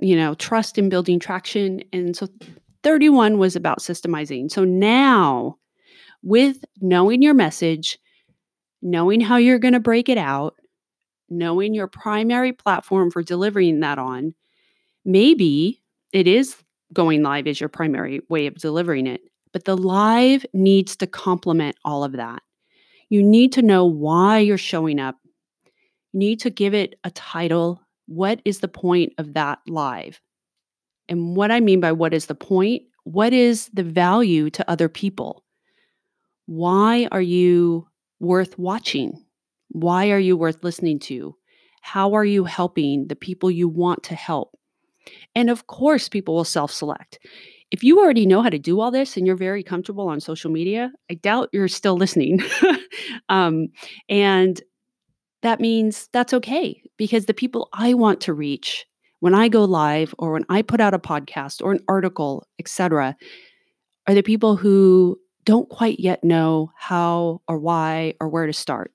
you 0.00 0.16
know, 0.16 0.34
trust 0.34 0.78
in 0.78 0.88
building 0.88 1.20
traction 1.20 1.80
and 1.92 2.16
so 2.16 2.26
31 2.82 3.38
was 3.38 3.54
about 3.54 3.78
systemizing. 3.78 4.50
So 4.50 4.64
now 4.64 5.56
with 6.22 6.64
knowing 6.80 7.22
your 7.22 7.34
message, 7.34 7.98
knowing 8.82 9.20
how 9.20 9.36
you're 9.36 9.58
going 9.58 9.74
to 9.74 9.80
break 9.80 10.08
it 10.08 10.18
out, 10.18 10.56
knowing 11.30 11.72
your 11.72 11.86
primary 11.86 12.52
platform 12.52 13.10
for 13.10 13.22
delivering 13.22 13.80
that 13.80 13.98
on, 13.98 14.34
maybe 15.04 15.80
it 16.12 16.26
is 16.26 16.56
going 16.92 17.22
live 17.22 17.46
is 17.46 17.60
your 17.60 17.68
primary 17.68 18.20
way 18.28 18.46
of 18.46 18.56
delivering 18.56 19.06
it, 19.06 19.22
but 19.52 19.64
the 19.64 19.76
live 19.76 20.44
needs 20.52 20.96
to 20.96 21.06
complement 21.06 21.76
all 21.84 22.04
of 22.04 22.12
that. 22.12 22.42
You 23.08 23.22
need 23.22 23.52
to 23.52 23.62
know 23.62 23.84
why 23.84 24.38
you're 24.38 24.58
showing 24.58 24.98
up. 24.98 25.16
You 26.12 26.18
need 26.18 26.40
to 26.40 26.50
give 26.50 26.74
it 26.74 26.98
a 27.04 27.10
title. 27.10 27.80
What 28.06 28.40
is 28.44 28.60
the 28.60 28.68
point 28.68 29.14
of 29.18 29.34
that 29.34 29.60
live? 29.66 30.20
And 31.08 31.36
what 31.36 31.50
I 31.50 31.60
mean 31.60 31.80
by 31.80 31.92
what 31.92 32.14
is 32.14 32.26
the 32.26 32.34
point, 32.34 32.82
what 33.04 33.32
is 33.32 33.68
the 33.72 33.82
value 33.82 34.50
to 34.50 34.70
other 34.70 34.88
people? 34.88 35.44
Why 36.46 37.08
are 37.10 37.22
you 37.22 37.86
worth 38.22 38.58
watching? 38.58 39.22
Why 39.68 40.10
are 40.10 40.18
you 40.18 40.36
worth 40.36 40.64
listening 40.64 40.98
to? 41.00 41.36
How 41.82 42.14
are 42.14 42.24
you 42.24 42.44
helping 42.44 43.08
the 43.08 43.16
people 43.16 43.50
you 43.50 43.68
want 43.68 44.04
to 44.04 44.14
help? 44.14 44.56
And 45.34 45.50
of 45.50 45.66
course, 45.66 46.08
people 46.08 46.34
will 46.34 46.44
self 46.44 46.70
select. 46.72 47.18
If 47.70 47.82
you 47.82 47.98
already 47.98 48.26
know 48.26 48.42
how 48.42 48.50
to 48.50 48.58
do 48.58 48.80
all 48.80 48.90
this 48.90 49.16
and 49.16 49.26
you're 49.26 49.36
very 49.36 49.62
comfortable 49.62 50.06
on 50.06 50.20
social 50.20 50.50
media, 50.50 50.92
I 51.10 51.14
doubt 51.14 51.48
you're 51.52 51.68
still 51.68 51.96
listening. 51.96 52.40
um, 53.28 53.68
and 54.08 54.60
that 55.42 55.58
means 55.58 56.08
that's 56.12 56.34
okay 56.34 56.82
because 56.98 57.26
the 57.26 57.34
people 57.34 57.68
I 57.72 57.94
want 57.94 58.20
to 58.22 58.34
reach 58.34 58.86
when 59.20 59.34
I 59.34 59.48
go 59.48 59.64
live 59.64 60.14
or 60.18 60.32
when 60.32 60.44
I 60.48 60.62
put 60.62 60.80
out 60.80 60.94
a 60.94 60.98
podcast 60.98 61.62
or 61.62 61.72
an 61.72 61.80
article, 61.88 62.46
etc., 62.58 63.16
are 64.06 64.14
the 64.14 64.22
people 64.22 64.56
who 64.56 65.18
don't 65.44 65.68
quite 65.68 66.00
yet 66.00 66.22
know 66.22 66.70
how 66.76 67.42
or 67.48 67.58
why 67.58 68.14
or 68.20 68.28
where 68.28 68.46
to 68.46 68.52
start. 68.52 68.92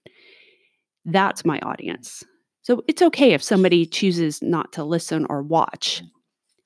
That's 1.06 1.46
my 1.46 1.60
audience. 1.60 2.24
So 2.62 2.84
it's 2.88 3.02
okay 3.02 3.34
if 3.34 3.42
somebody 3.42 3.86
chooses 3.86 4.42
not 4.42 4.74
to 4.74 4.84
listen 4.84 5.26
or 5.30 5.42
watch 5.42 6.02
mm. 6.04 6.10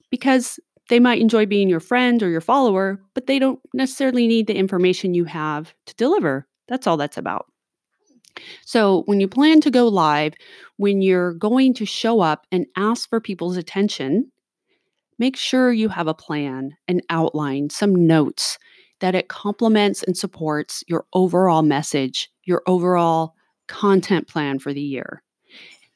because 0.09 0.59
they 0.89 0.99
might 0.99 1.21
enjoy 1.21 1.45
being 1.45 1.69
your 1.69 1.79
friend 1.79 2.21
or 2.21 2.29
your 2.29 2.41
follower, 2.41 2.99
but 3.13 3.27
they 3.27 3.39
don't 3.39 3.59
necessarily 3.73 4.27
need 4.27 4.47
the 4.47 4.55
information 4.55 5.13
you 5.13 5.25
have 5.25 5.73
to 5.85 5.95
deliver. 5.95 6.47
That's 6.67 6.87
all 6.87 6.97
that's 6.97 7.17
about. 7.17 7.45
So, 8.65 9.03
when 9.05 9.19
you 9.19 9.27
plan 9.27 9.61
to 9.61 9.69
go 9.69 9.87
live, 9.87 10.33
when 10.77 11.01
you're 11.01 11.33
going 11.33 11.73
to 11.75 11.85
show 11.85 12.21
up 12.21 12.47
and 12.51 12.65
ask 12.75 13.07
for 13.09 13.19
people's 13.19 13.57
attention, 13.57 14.31
make 15.19 15.35
sure 15.35 15.71
you 15.71 15.89
have 15.89 16.07
a 16.07 16.13
plan, 16.13 16.71
an 16.87 17.01
outline, 17.09 17.69
some 17.69 18.07
notes 18.07 18.57
that 19.01 19.15
it 19.15 19.27
complements 19.27 20.03
and 20.03 20.15
supports 20.15 20.83
your 20.87 21.05
overall 21.13 21.63
message, 21.63 22.31
your 22.45 22.63
overall 22.67 23.35
content 23.67 24.27
plan 24.27 24.59
for 24.59 24.73
the 24.73 24.81
year. 24.81 25.21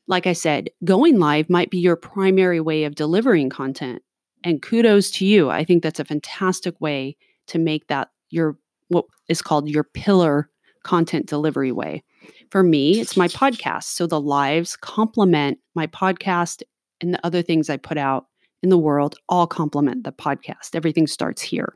Like 0.08 0.28
I 0.28 0.34
said, 0.34 0.70
going 0.84 1.18
live 1.18 1.50
might 1.50 1.70
be 1.70 1.78
your 1.78 1.96
primary 1.96 2.60
way 2.60 2.84
of 2.84 2.96
delivering 2.96 3.50
content. 3.50 4.02
And 4.44 4.62
kudos 4.62 5.10
to 5.12 5.26
you. 5.26 5.50
I 5.50 5.64
think 5.64 5.82
that's 5.82 6.00
a 6.00 6.06
fantastic 6.06 6.80
way 6.80 7.16
to 7.48 7.58
make 7.58 7.88
that 7.88 8.10
your 8.30 8.58
what 8.90 9.06
is 9.28 9.42
called 9.42 9.70
your 9.70 9.84
pillar 9.84 10.50
content 10.84 11.26
delivery 11.26 11.72
way. 11.72 12.04
For 12.52 12.62
me, 12.62 13.00
it's 13.00 13.18
my 13.18 13.28
podcast. 13.28 13.86
So 13.86 14.06
the 14.06 14.22
lives 14.22 14.76
complement 14.78 15.58
my 15.74 15.88
podcast 15.88 16.62
and 17.02 17.14
the 17.14 17.26
other 17.26 17.42
things 17.42 17.70
I 17.70 17.78
put 17.78 17.98
out 17.98 18.28
in 18.62 18.70
the 18.70 18.78
world 18.78 19.16
all 19.28 19.48
complement 19.48 20.04
the 20.04 20.12
podcast. 20.12 20.76
Everything 20.76 21.08
starts 21.08 21.42
here 21.42 21.76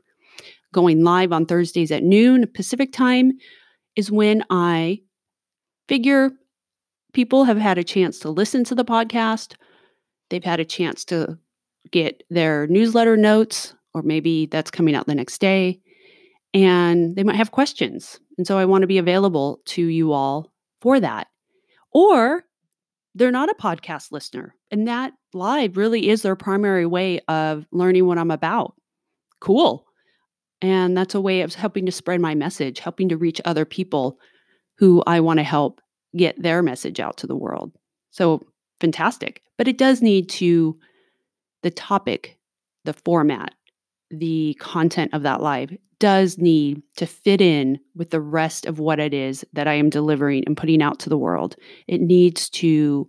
going 0.72 1.02
live 1.02 1.32
on 1.32 1.46
Thursdays 1.46 1.90
at 1.90 2.02
noon 2.02 2.46
Pacific 2.54 2.92
time 2.92 3.32
is 3.96 4.10
when 4.10 4.44
I 4.50 5.00
figure 5.88 6.30
people 7.12 7.44
have 7.44 7.58
had 7.58 7.78
a 7.78 7.84
chance 7.84 8.18
to 8.20 8.30
listen 8.30 8.64
to 8.64 8.74
the 8.74 8.84
podcast. 8.84 9.54
They've 10.28 10.44
had 10.44 10.60
a 10.60 10.64
chance 10.64 11.04
to 11.06 11.38
get 11.90 12.22
their 12.30 12.66
newsletter 12.68 13.16
notes, 13.16 13.74
or 13.94 14.02
maybe 14.02 14.46
that's 14.46 14.70
coming 14.70 14.94
out 14.94 15.06
the 15.06 15.14
next 15.14 15.40
day, 15.40 15.80
and 16.54 17.16
they 17.16 17.24
might 17.24 17.36
have 17.36 17.50
questions. 17.50 18.20
And 18.38 18.46
so 18.46 18.58
I 18.58 18.64
want 18.64 18.82
to 18.82 18.86
be 18.86 18.98
available 18.98 19.60
to 19.66 19.84
you 19.84 20.12
all 20.12 20.52
for 20.80 21.00
that. 21.00 21.26
Or 21.92 22.44
they're 23.16 23.32
not 23.32 23.50
a 23.50 23.54
podcast 23.54 24.12
listener, 24.12 24.54
and 24.70 24.86
that 24.86 25.12
live 25.34 25.76
really 25.76 26.08
is 26.08 26.22
their 26.22 26.36
primary 26.36 26.86
way 26.86 27.20
of 27.26 27.66
learning 27.72 28.06
what 28.06 28.18
I'm 28.18 28.30
about. 28.30 28.74
Cool. 29.40 29.84
And 30.62 30.96
that's 30.96 31.14
a 31.14 31.20
way 31.20 31.40
of 31.40 31.54
helping 31.54 31.86
to 31.86 31.92
spread 31.92 32.20
my 32.20 32.34
message, 32.34 32.80
helping 32.80 33.08
to 33.08 33.16
reach 33.16 33.40
other 33.44 33.64
people 33.64 34.18
who 34.76 35.02
I 35.06 35.20
want 35.20 35.38
to 35.38 35.44
help 35.44 35.80
get 36.16 36.40
their 36.42 36.62
message 36.62 37.00
out 37.00 37.16
to 37.18 37.26
the 37.26 37.36
world. 37.36 37.72
So 38.10 38.46
fantastic. 38.80 39.42
But 39.56 39.68
it 39.68 39.78
does 39.78 40.02
need 40.02 40.28
to, 40.30 40.78
the 41.62 41.70
topic, 41.70 42.38
the 42.84 42.92
format, 42.92 43.54
the 44.10 44.56
content 44.58 45.14
of 45.14 45.22
that 45.22 45.40
live 45.40 45.76
does 45.98 46.38
need 46.38 46.82
to 46.96 47.06
fit 47.06 47.40
in 47.40 47.78
with 47.94 48.10
the 48.10 48.20
rest 48.20 48.66
of 48.66 48.78
what 48.78 48.98
it 48.98 49.12
is 49.12 49.44
that 49.52 49.68
I 49.68 49.74
am 49.74 49.90
delivering 49.90 50.44
and 50.46 50.56
putting 50.56 50.82
out 50.82 50.98
to 51.00 51.10
the 51.10 51.18
world. 51.18 51.56
It 51.86 52.00
needs 52.00 52.48
to 52.50 53.08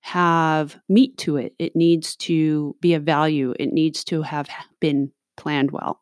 have 0.00 0.76
meat 0.88 1.16
to 1.18 1.36
it. 1.36 1.54
It 1.58 1.76
needs 1.76 2.16
to 2.16 2.74
be 2.80 2.94
a 2.94 3.00
value. 3.00 3.54
It 3.58 3.72
needs 3.72 4.04
to 4.04 4.22
have 4.22 4.48
been 4.80 5.12
planned 5.36 5.70
well. 5.70 6.00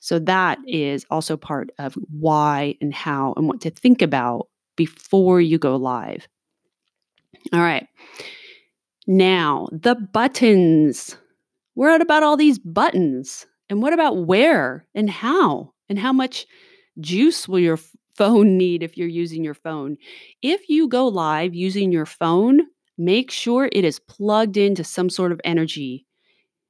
So 0.00 0.18
that 0.18 0.58
mm-hmm. 0.58 0.68
is 0.68 1.06
also 1.10 1.36
part 1.36 1.70
of 1.78 1.94
why 2.10 2.74
and 2.80 2.92
how 2.92 3.34
and 3.36 3.46
what 3.46 3.60
to 3.62 3.70
think 3.70 4.02
about 4.02 4.48
before 4.76 5.40
you 5.40 5.58
go 5.58 5.76
live. 5.76 6.26
All 7.52 7.60
right. 7.60 7.86
Now, 9.06 9.68
the 9.72 9.94
buttons. 9.94 11.16
We're 11.74 11.90
at 11.90 12.00
about 12.00 12.22
all 12.22 12.36
these 12.36 12.58
buttons. 12.58 13.46
And 13.68 13.80
what 13.80 13.92
about 13.92 14.26
where 14.26 14.86
and 14.94 15.08
how 15.08 15.72
and 15.88 15.98
how 15.98 16.12
much 16.12 16.46
juice 17.00 17.46
will 17.46 17.60
your 17.60 17.78
phone 18.16 18.58
need 18.58 18.82
if 18.82 18.96
you're 18.96 19.08
using 19.08 19.44
your 19.44 19.54
phone? 19.54 19.96
If 20.42 20.68
you 20.68 20.88
go 20.88 21.06
live 21.08 21.54
using 21.54 21.92
your 21.92 22.06
phone, 22.06 22.60
make 22.98 23.30
sure 23.30 23.68
it 23.72 23.84
is 23.84 24.00
plugged 24.00 24.56
into 24.56 24.82
some 24.82 25.08
sort 25.08 25.32
of 25.32 25.40
energy 25.44 26.06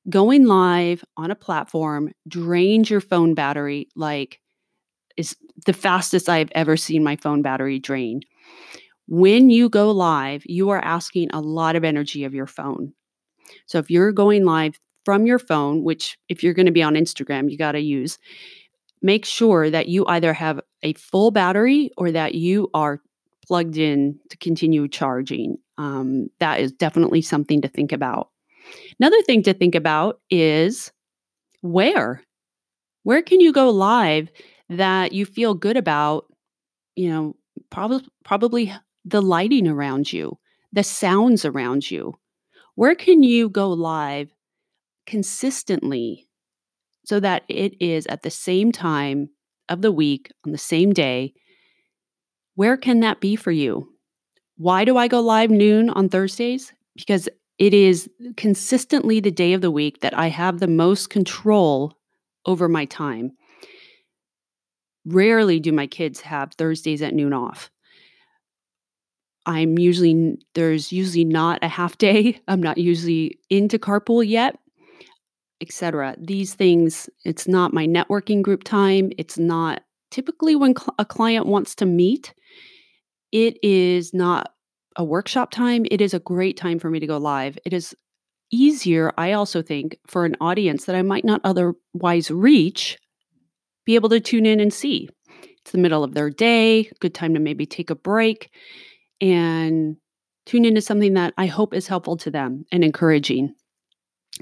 going 0.08 0.46
live 0.46 1.04
on 1.16 1.30
a 1.30 1.34
platform 1.34 2.10
drains 2.26 2.88
your 2.88 3.00
phone 3.00 3.34
battery 3.34 3.88
like 3.94 4.40
is 5.16 5.36
the 5.66 5.72
fastest 5.72 6.28
I've 6.28 6.50
ever 6.52 6.76
seen 6.76 7.04
my 7.04 7.16
phone 7.16 7.42
battery 7.42 7.78
drain. 7.78 8.20
When 9.06 9.50
you 9.50 9.68
go 9.68 9.90
live, 9.90 10.42
you 10.46 10.70
are 10.70 10.82
asking 10.82 11.30
a 11.32 11.40
lot 11.40 11.76
of 11.76 11.84
energy 11.84 12.24
of 12.24 12.32
your 12.32 12.46
phone. 12.46 12.94
So 13.66 13.78
if 13.78 13.90
you're 13.90 14.12
going 14.12 14.44
live 14.44 14.78
from 15.04 15.26
your 15.26 15.38
phone, 15.38 15.82
which 15.82 16.16
if 16.28 16.42
you're 16.42 16.54
going 16.54 16.66
to 16.66 16.72
be 16.72 16.82
on 16.82 16.94
Instagram, 16.94 17.50
you 17.50 17.58
got 17.58 17.72
to 17.72 17.80
use, 17.80 18.18
make 19.02 19.24
sure 19.24 19.68
that 19.70 19.88
you 19.88 20.06
either 20.06 20.32
have 20.32 20.60
a 20.82 20.92
full 20.94 21.30
battery 21.30 21.90
or 21.96 22.12
that 22.12 22.34
you 22.34 22.70
are 22.72 23.00
plugged 23.46 23.76
in 23.76 24.18
to 24.28 24.36
continue 24.36 24.86
charging. 24.88 25.56
Um, 25.76 26.28
that 26.38 26.60
is 26.60 26.72
definitely 26.72 27.22
something 27.22 27.62
to 27.62 27.68
think 27.68 27.92
about. 27.92 28.30
Another 28.98 29.20
thing 29.22 29.42
to 29.44 29.54
think 29.54 29.74
about 29.74 30.20
is 30.30 30.92
where. 31.62 32.22
Where 33.02 33.22
can 33.22 33.40
you 33.40 33.52
go 33.52 33.70
live 33.70 34.30
that 34.68 35.12
you 35.12 35.26
feel 35.26 35.54
good 35.54 35.76
about, 35.76 36.26
you 36.96 37.10
know, 37.10 37.36
probably 37.70 38.06
probably 38.24 38.72
the 39.04 39.22
lighting 39.22 39.66
around 39.66 40.12
you, 40.12 40.38
the 40.72 40.84
sounds 40.84 41.44
around 41.44 41.90
you. 41.90 42.14
Where 42.74 42.94
can 42.94 43.22
you 43.22 43.48
go 43.48 43.70
live 43.70 44.30
consistently 45.06 46.28
so 47.04 47.20
that 47.20 47.44
it 47.48 47.80
is 47.80 48.06
at 48.06 48.22
the 48.22 48.30
same 48.30 48.72
time 48.72 49.30
of 49.68 49.82
the 49.82 49.92
week 49.92 50.30
on 50.46 50.52
the 50.52 50.58
same 50.58 50.92
day? 50.92 51.34
Where 52.54 52.76
can 52.76 53.00
that 53.00 53.20
be 53.20 53.36
for 53.36 53.50
you? 53.50 53.88
Why 54.56 54.84
do 54.84 54.96
I 54.96 55.08
go 55.08 55.20
live 55.20 55.50
noon 55.50 55.90
on 55.90 56.08
Thursdays? 56.08 56.72
Because 56.96 57.28
it 57.60 57.74
is 57.74 58.10
consistently 58.36 59.20
the 59.20 59.30
day 59.30 59.54
of 59.54 59.62
the 59.62 59.70
week 59.70 60.00
that 60.00 60.18
I 60.18 60.28
have 60.28 60.60
the 60.60 60.68
most 60.68 61.10
control 61.10 61.94
over 62.46 62.68
my 62.68 62.86
time. 62.86 63.32
Rarely 65.06 65.60
do 65.60 65.72
my 65.72 65.86
kids 65.86 66.22
have 66.22 66.54
Thursdays 66.54 67.02
at 67.02 67.14
noon 67.14 67.34
off. 67.34 67.70
I'm 69.46 69.78
usually, 69.78 70.38
there's 70.54 70.92
usually 70.92 71.24
not 71.24 71.60
a 71.62 71.68
half 71.68 71.98
day. 71.98 72.40
I'm 72.48 72.62
not 72.62 72.78
usually 72.78 73.38
into 73.50 73.78
carpool 73.78 74.26
yet. 74.26 74.56
etc. 75.60 76.16
These 76.18 76.54
things, 76.54 77.10
it's 77.24 77.48
not 77.48 77.74
my 77.74 77.86
networking 77.86 78.42
group 78.42 78.64
time. 78.64 79.10
It's 79.18 79.38
not 79.38 79.82
typically 80.10 80.56
when 80.56 80.76
cl- 80.76 80.94
a 80.98 81.04
client 81.04 81.46
wants 81.46 81.74
to 81.76 81.86
meet. 81.86 82.34
It 83.32 83.58
is 83.62 84.14
not 84.14 84.54
a 84.96 85.04
workshop 85.04 85.50
time. 85.50 85.86
It 85.90 86.00
is 86.00 86.14
a 86.14 86.20
great 86.20 86.56
time 86.56 86.78
for 86.78 86.90
me 86.90 87.00
to 87.00 87.06
go 87.06 87.18
live. 87.18 87.58
It 87.64 87.72
is 87.72 87.94
easier, 88.50 89.12
I 89.16 89.32
also 89.32 89.62
think, 89.62 89.98
for 90.06 90.24
an 90.24 90.36
audience 90.40 90.84
that 90.84 90.96
I 90.96 91.02
might 91.02 91.24
not 91.24 91.40
otherwise 91.44 92.30
reach, 92.30 92.98
be 93.84 93.94
able 93.94 94.08
to 94.08 94.20
tune 94.20 94.46
in 94.46 94.60
and 94.60 94.72
see. 94.72 95.08
It's 95.60 95.72
the 95.72 95.78
middle 95.78 96.02
of 96.02 96.14
their 96.14 96.30
day, 96.30 96.90
good 97.00 97.14
time 97.14 97.34
to 97.34 97.40
maybe 97.40 97.66
take 97.66 97.90
a 97.90 97.94
break 97.94 98.50
and 99.20 99.96
tune 100.46 100.64
into 100.64 100.80
something 100.80 101.14
that 101.14 101.34
I 101.36 101.46
hope 101.46 101.74
is 101.74 101.86
helpful 101.86 102.16
to 102.18 102.30
them 102.30 102.64
and 102.72 102.82
encouraging. 102.82 103.54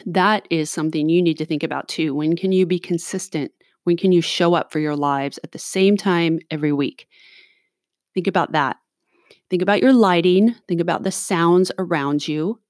That 0.06 0.46
is 0.50 0.70
something 0.70 1.08
you 1.08 1.22
need 1.22 1.38
to 1.38 1.44
think 1.44 1.62
about 1.62 1.88
too. 1.88 2.14
When 2.14 2.36
can 2.36 2.52
you 2.52 2.66
be 2.66 2.78
consistent? 2.78 3.52
When 3.84 3.96
can 3.96 4.12
you 4.12 4.20
show 4.20 4.54
up 4.54 4.72
for 4.72 4.78
your 4.78 4.96
lives 4.96 5.38
at 5.42 5.52
the 5.52 5.58
same 5.58 5.96
time 5.96 6.38
every 6.50 6.72
week? 6.72 7.08
Think 8.14 8.26
about 8.26 8.52
that. 8.52 8.76
Think 9.50 9.62
about 9.62 9.80
your 9.80 9.92
lighting, 9.92 10.54
think 10.66 10.80
about 10.80 11.02
the 11.02 11.10
sounds 11.10 11.72
around 11.78 12.26
you, 12.26 12.60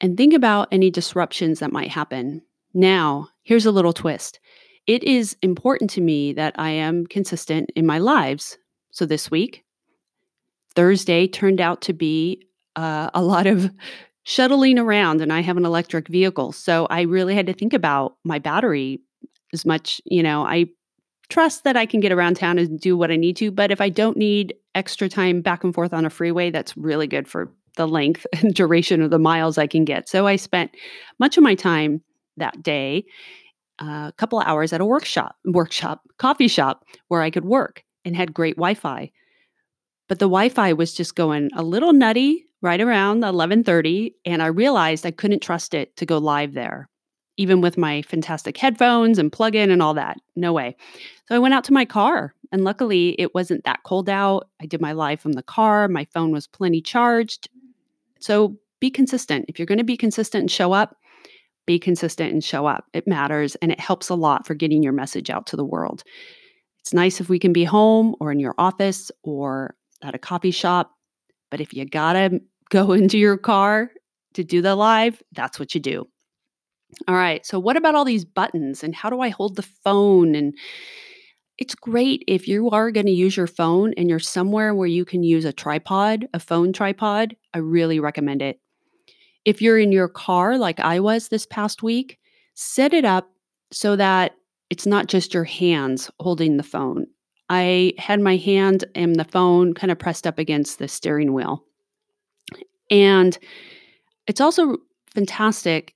and 0.00 0.16
think 0.16 0.34
about 0.34 0.68
any 0.72 0.90
disruptions 0.90 1.60
that 1.60 1.72
might 1.72 1.90
happen. 1.90 2.42
Now, 2.72 3.28
here's 3.42 3.66
a 3.66 3.72
little 3.72 3.92
twist 3.92 4.40
it 4.86 5.04
is 5.04 5.36
important 5.42 5.90
to 5.90 6.00
me 6.00 6.32
that 6.32 6.54
I 6.58 6.70
am 6.70 7.06
consistent 7.06 7.70
in 7.76 7.86
my 7.86 7.98
lives. 7.98 8.58
So 8.92 9.06
this 9.06 9.30
week, 9.30 9.64
Thursday 10.74 11.28
turned 11.28 11.60
out 11.60 11.82
to 11.82 11.92
be 11.92 12.46
uh, 12.76 13.10
a 13.14 13.22
lot 13.22 13.46
of 13.46 13.70
shuttling 14.24 14.78
around, 14.78 15.20
and 15.20 15.32
I 15.32 15.40
have 15.40 15.56
an 15.56 15.64
electric 15.64 16.08
vehicle. 16.08 16.52
So 16.52 16.86
I 16.90 17.02
really 17.02 17.34
had 17.34 17.46
to 17.46 17.52
think 17.52 17.72
about 17.72 18.16
my 18.24 18.38
battery 18.38 19.00
as 19.52 19.64
much. 19.64 20.00
You 20.04 20.22
know, 20.22 20.44
I 20.44 20.66
trust 21.28 21.64
that 21.64 21.76
I 21.76 21.86
can 21.86 22.00
get 22.00 22.12
around 22.12 22.36
town 22.36 22.58
and 22.58 22.80
do 22.80 22.96
what 22.96 23.10
I 23.10 23.16
need 23.16 23.36
to. 23.36 23.50
But 23.50 23.70
if 23.70 23.80
I 23.80 23.88
don't 23.88 24.16
need 24.16 24.54
extra 24.74 25.08
time 25.08 25.40
back 25.42 25.64
and 25.64 25.74
forth 25.74 25.92
on 25.92 26.04
a 26.04 26.10
freeway, 26.10 26.50
that's 26.50 26.76
really 26.76 27.06
good 27.06 27.28
for 27.28 27.52
the 27.76 27.86
length 27.86 28.26
and 28.40 28.54
duration 28.54 29.02
of 29.02 29.10
the 29.10 29.18
miles 29.18 29.58
I 29.58 29.66
can 29.66 29.84
get. 29.84 30.08
So 30.08 30.26
I 30.26 30.36
spent 30.36 30.72
much 31.18 31.36
of 31.36 31.42
my 31.42 31.54
time 31.54 32.02
that 32.36 32.62
day, 32.62 33.04
uh, 33.80 34.08
a 34.08 34.14
couple 34.16 34.40
of 34.40 34.46
hours 34.46 34.72
at 34.72 34.80
a 34.80 34.84
workshop, 34.84 35.36
workshop, 35.44 36.02
coffee 36.18 36.48
shop 36.48 36.84
where 37.08 37.22
I 37.22 37.30
could 37.30 37.44
work 37.44 37.82
and 38.04 38.16
had 38.16 38.34
great 38.34 38.56
Wi-Fi. 38.56 39.10
But 40.08 40.18
the 40.18 40.26
Wi-Fi 40.26 40.72
was 40.72 40.92
just 40.92 41.14
going 41.14 41.50
a 41.54 41.62
little 41.62 41.92
nutty 41.92 42.46
right 42.62 42.80
around 42.80 43.22
11:30 43.22 44.12
and 44.26 44.42
I 44.42 44.46
realized 44.46 45.06
I 45.06 45.12
couldn't 45.12 45.40
trust 45.40 45.72
it 45.72 45.96
to 45.96 46.04
go 46.04 46.18
live 46.18 46.52
there 46.52 46.89
even 47.40 47.62
with 47.62 47.78
my 47.78 48.02
fantastic 48.02 48.58
headphones 48.58 49.18
and 49.18 49.32
plug 49.32 49.54
in 49.56 49.70
and 49.70 49.82
all 49.82 49.94
that. 49.94 50.18
No 50.36 50.52
way. 50.52 50.76
So 51.26 51.34
I 51.34 51.38
went 51.38 51.54
out 51.54 51.64
to 51.64 51.72
my 51.72 51.86
car 51.86 52.34
and 52.52 52.64
luckily 52.64 53.16
it 53.18 53.34
wasn't 53.34 53.64
that 53.64 53.82
cold 53.82 54.10
out. 54.10 54.50
I 54.60 54.66
did 54.66 54.82
my 54.82 54.92
live 54.92 55.20
from 55.20 55.32
the 55.32 55.42
car. 55.42 55.88
My 55.88 56.04
phone 56.12 56.32
was 56.32 56.46
plenty 56.46 56.82
charged. 56.82 57.48
So 58.18 58.58
be 58.78 58.90
consistent. 58.90 59.46
If 59.48 59.58
you're 59.58 59.64
going 59.64 59.78
to 59.78 59.84
be 59.84 59.96
consistent 59.96 60.42
and 60.42 60.50
show 60.50 60.74
up, 60.74 60.98
be 61.64 61.78
consistent 61.78 62.30
and 62.30 62.44
show 62.44 62.66
up. 62.66 62.84
It 62.92 63.08
matters 63.08 63.54
and 63.56 63.72
it 63.72 63.80
helps 63.80 64.10
a 64.10 64.14
lot 64.14 64.46
for 64.46 64.52
getting 64.52 64.82
your 64.82 64.92
message 64.92 65.30
out 65.30 65.46
to 65.46 65.56
the 65.56 65.64
world. 65.64 66.04
It's 66.80 66.92
nice 66.92 67.22
if 67.22 67.30
we 67.30 67.38
can 67.38 67.54
be 67.54 67.64
home 67.64 68.16
or 68.20 68.30
in 68.30 68.38
your 68.38 68.54
office 68.58 69.10
or 69.22 69.76
at 70.02 70.14
a 70.14 70.18
coffee 70.18 70.50
shop. 70.50 70.92
But 71.50 71.62
if 71.62 71.72
you 71.72 71.86
got 71.86 72.12
to 72.12 72.42
go 72.68 72.92
into 72.92 73.16
your 73.16 73.38
car 73.38 73.90
to 74.34 74.44
do 74.44 74.60
the 74.60 74.76
live, 74.76 75.22
that's 75.32 75.58
what 75.58 75.74
you 75.74 75.80
do. 75.80 76.06
All 77.08 77.14
right. 77.14 77.44
So, 77.44 77.58
what 77.58 77.76
about 77.76 77.94
all 77.94 78.04
these 78.04 78.24
buttons 78.24 78.82
and 78.82 78.94
how 78.94 79.10
do 79.10 79.20
I 79.20 79.28
hold 79.28 79.56
the 79.56 79.62
phone? 79.62 80.34
And 80.34 80.54
it's 81.58 81.74
great 81.74 82.24
if 82.26 82.48
you 82.48 82.70
are 82.70 82.90
going 82.90 83.06
to 83.06 83.12
use 83.12 83.36
your 83.36 83.46
phone 83.46 83.92
and 83.96 84.08
you're 84.08 84.18
somewhere 84.18 84.74
where 84.74 84.86
you 84.88 85.04
can 85.04 85.22
use 85.22 85.44
a 85.44 85.52
tripod, 85.52 86.26
a 86.32 86.38
phone 86.38 86.72
tripod. 86.72 87.36
I 87.52 87.58
really 87.58 88.00
recommend 88.00 88.42
it. 88.42 88.60
If 89.44 89.60
you're 89.62 89.78
in 89.78 89.92
your 89.92 90.08
car, 90.08 90.58
like 90.58 90.80
I 90.80 91.00
was 91.00 91.28
this 91.28 91.46
past 91.46 91.82
week, 91.82 92.18
set 92.54 92.92
it 92.94 93.04
up 93.04 93.30
so 93.72 93.96
that 93.96 94.36
it's 94.70 94.86
not 94.86 95.06
just 95.06 95.34
your 95.34 95.44
hands 95.44 96.10
holding 96.20 96.56
the 96.56 96.62
phone. 96.62 97.06
I 97.48 97.94
had 97.98 98.20
my 98.20 98.36
hand 98.36 98.84
and 98.94 99.16
the 99.16 99.24
phone 99.24 99.74
kind 99.74 99.90
of 99.90 99.98
pressed 99.98 100.26
up 100.26 100.38
against 100.38 100.78
the 100.78 100.88
steering 100.88 101.32
wheel. 101.32 101.64
And 102.90 103.36
it's 104.26 104.40
also 104.40 104.78
fantastic 105.14 105.94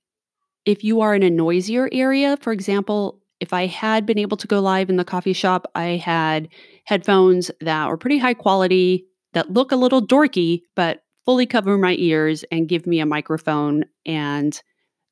if 0.65 0.83
you 0.83 1.01
are 1.01 1.15
in 1.15 1.23
a 1.23 1.29
noisier 1.29 1.89
area, 1.91 2.37
for 2.37 2.51
example, 2.51 3.21
if 3.39 3.53
I 3.53 3.67
had 3.67 4.05
been 4.05 4.17
able 4.17 4.37
to 4.37 4.47
go 4.47 4.59
live 4.59 4.89
in 4.89 4.95
the 4.95 5.05
coffee 5.05 5.33
shop, 5.33 5.69
I 5.75 5.97
had 5.97 6.49
headphones 6.85 7.51
that 7.61 7.87
were 7.87 7.97
pretty 7.97 8.17
high 8.17 8.33
quality, 8.33 9.05
that 9.33 9.51
look 9.51 9.71
a 9.71 9.75
little 9.75 10.05
dorky, 10.05 10.61
but 10.75 11.03
fully 11.25 11.45
cover 11.45 11.77
my 11.77 11.95
ears 11.97 12.45
and 12.51 12.69
give 12.69 12.87
me 12.87 12.99
a 12.99 13.05
microphone 13.05 13.85
and 14.05 14.61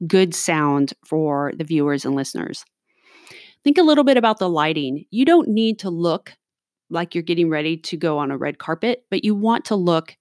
good 0.07 0.33
sound 0.33 0.93
for 1.05 1.51
the 1.57 1.63
viewers 1.63 2.05
and 2.05 2.15
listeners. 2.15 2.63
Think 3.63 3.77
a 3.77 3.83
little 3.83 4.03
bit 4.03 4.17
about 4.17 4.39
the 4.39 4.49
lighting. 4.49 5.05
You 5.09 5.25
don't 5.25 5.49
need 5.49 5.79
to 5.79 5.89
look 5.89 6.33
like 6.89 7.15
you're 7.15 7.23
getting 7.23 7.49
ready 7.49 7.77
to 7.77 7.97
go 7.97 8.17
on 8.17 8.31
a 8.31 8.37
red 8.37 8.57
carpet, 8.57 9.05
but 9.09 9.23
you 9.23 9.33
want 9.35 9.65
to 9.65 9.75
look 9.75 10.15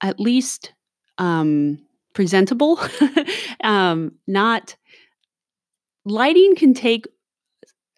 at 0.00 0.20
least 0.20 0.72
um, 1.18 1.78
presentable, 2.14 2.80
um, 3.64 4.12
not 4.26 4.76
lighting 6.04 6.54
can 6.56 6.74
take 6.74 7.06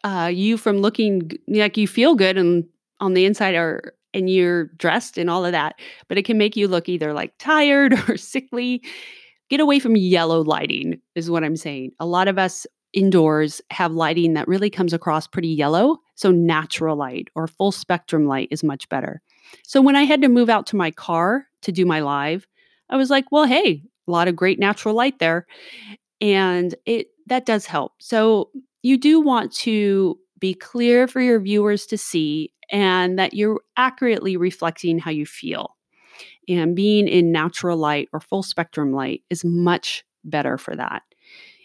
uh, 0.04 0.30
you 0.32 0.56
from 0.56 0.78
looking 0.78 1.30
like 1.48 1.76
you 1.76 1.88
feel 1.88 2.14
good 2.14 2.36
and 2.38 2.64
on 3.00 3.14
the 3.14 3.24
inside 3.24 3.54
or 3.54 3.94
and 4.14 4.30
you're 4.30 4.64
dressed 4.78 5.18
and 5.18 5.28
all 5.28 5.44
of 5.44 5.52
that, 5.52 5.78
but 6.08 6.16
it 6.16 6.24
can 6.24 6.38
make 6.38 6.56
you 6.56 6.66
look 6.66 6.88
either 6.88 7.12
like 7.12 7.34
tired 7.38 7.92
or 8.08 8.16
sickly. 8.16 8.82
Get 9.48 9.60
away 9.60 9.78
from 9.78 9.94
yellow 9.94 10.42
lighting, 10.42 11.00
is 11.14 11.30
what 11.30 11.44
I'm 11.44 11.54
saying. 11.54 11.92
A 12.00 12.06
lot 12.06 12.26
of 12.26 12.36
us 12.36 12.66
indoors 12.92 13.60
have 13.70 13.92
lighting 13.92 14.34
that 14.34 14.48
really 14.48 14.70
comes 14.70 14.92
across 14.92 15.26
pretty 15.28 15.48
yellow. 15.48 15.98
So, 16.16 16.32
natural 16.32 16.96
light 16.96 17.28
or 17.34 17.46
full 17.46 17.70
spectrum 17.70 18.26
light 18.26 18.48
is 18.50 18.64
much 18.64 18.88
better. 18.88 19.20
So, 19.64 19.80
when 19.80 19.94
I 19.94 20.02
had 20.02 20.22
to 20.22 20.28
move 20.28 20.48
out 20.48 20.66
to 20.68 20.76
my 20.76 20.90
car 20.90 21.46
to 21.62 21.70
do 21.70 21.84
my 21.84 22.00
live, 22.00 22.46
I 22.88 22.96
was 22.96 23.10
like, 23.10 23.30
well, 23.30 23.44
hey, 23.44 23.82
a 24.06 24.10
lot 24.10 24.28
of 24.28 24.36
great 24.36 24.58
natural 24.58 24.94
light 24.94 25.18
there. 25.18 25.46
And 26.20 26.74
it 26.86 27.08
that 27.26 27.46
does 27.46 27.66
help. 27.66 27.92
So 28.00 28.50
you 28.82 28.96
do 28.98 29.20
want 29.20 29.52
to 29.52 30.18
be 30.38 30.54
clear 30.54 31.08
for 31.08 31.20
your 31.20 31.40
viewers 31.40 31.86
to 31.86 31.98
see 31.98 32.52
and 32.70 33.18
that 33.18 33.34
you're 33.34 33.60
accurately 33.76 34.36
reflecting 34.36 34.98
how 34.98 35.10
you 35.10 35.26
feel. 35.26 35.76
And 36.48 36.76
being 36.76 37.08
in 37.08 37.32
natural 37.32 37.76
light 37.76 38.08
or 38.12 38.20
full 38.20 38.42
spectrum 38.42 38.92
light 38.92 39.22
is 39.30 39.44
much 39.44 40.04
better 40.24 40.58
for 40.58 40.76
that. 40.76 41.02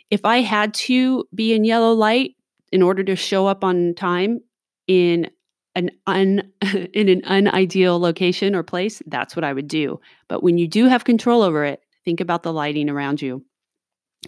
If 0.09 0.25
I 0.25 0.41
had 0.41 0.73
to 0.75 1.25
be 1.33 1.53
in 1.53 1.63
yellow 1.63 1.93
light 1.93 2.35
in 2.71 2.81
order 2.81 3.03
to 3.03 3.15
show 3.15 3.47
up 3.47 3.63
on 3.63 3.93
time 3.95 4.39
in 4.87 5.29
an 5.75 5.91
un 6.07 6.51
in 6.93 7.09
an 7.09 7.21
unideal 7.27 7.99
location 7.99 8.55
or 8.55 8.63
place, 8.63 9.01
that's 9.07 9.35
what 9.35 9.43
I 9.43 9.53
would 9.53 9.67
do. 9.67 9.99
But 10.27 10.43
when 10.43 10.57
you 10.57 10.67
do 10.67 10.87
have 10.87 11.03
control 11.03 11.41
over 11.41 11.63
it, 11.63 11.80
Think 12.05 12.19
about 12.19 12.43
the 12.43 12.53
lighting 12.53 12.89
around 12.89 13.21
you. 13.21 13.45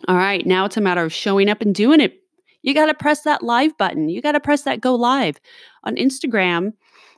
All 0.08 0.16
right, 0.16 0.46
now 0.46 0.66
it's 0.66 0.78
a 0.78 0.82
matter 0.82 1.04
of 1.04 1.14
showing 1.14 1.50
up 1.50 1.62
and 1.62 1.74
doing 1.74 2.02
it. 2.02 2.20
You 2.62 2.74
got 2.74 2.86
to 2.88 2.94
press 2.94 3.22
that 3.24 3.44
live 3.44 3.78
button. 3.78 4.10
You 4.10 4.22
got 4.22 4.32
to 4.34 4.40
press 4.40 4.64
that 4.64 4.82
go 4.82 4.96
live. 4.96 5.40
On 5.84 5.96
Instagram, 5.96 6.74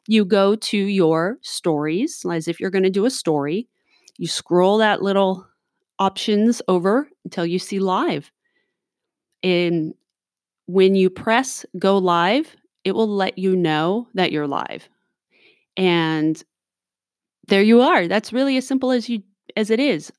you 0.08 0.26
go 0.26 0.56
to 0.56 0.78
your 0.78 1.38
stories, 1.42 2.26
as 2.30 2.48
if 2.48 2.60
you're 2.60 2.72
going 2.72 2.84
to 2.84 2.90
do 2.90 3.06
a 3.06 3.12
story. 3.12 3.68
You 4.18 4.28
scroll 4.28 4.80
that 4.80 5.02
little 5.02 5.48
options 6.00 6.62
over 6.68 7.10
until 7.24 7.46
you 7.46 7.60
see 7.60 7.80
live. 7.80 8.32
And 9.44 9.94
when 10.68 10.96
you 10.96 11.10
press 11.10 11.66
go 11.78 11.98
live, 11.98 12.56
it 12.84 12.94
will 12.94 13.08
let 13.08 13.38
you 13.38 13.56
know 13.56 14.08
that 14.14 14.32
you're 14.32 14.48
live. 14.48 14.90
And 15.78 16.42
there 17.48 17.62
you 17.62 17.82
are. 17.82 18.08
That's 18.08 18.34
really 18.34 18.58
as 18.58 18.68
simple 18.68 18.92
as 18.92 19.10
you 19.10 19.24
as 19.56 19.70
it 19.70 19.80
is. 19.80 20.12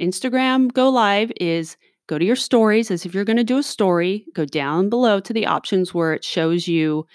Instagram 0.00 0.72
Go 0.72 0.88
Live 0.88 1.30
is 1.40 1.76
go 2.06 2.18
to 2.18 2.24
your 2.24 2.36
stories 2.36 2.90
as 2.90 3.06
if 3.06 3.14
you're 3.14 3.24
going 3.24 3.36
to 3.36 3.44
do 3.44 3.58
a 3.58 3.62
story, 3.62 4.26
go 4.34 4.44
down 4.44 4.88
below 4.88 5.20
to 5.20 5.32
the 5.32 5.46
options 5.46 5.94
where 5.94 6.12
it 6.12 6.24
shows 6.24 6.66
you 6.68 7.06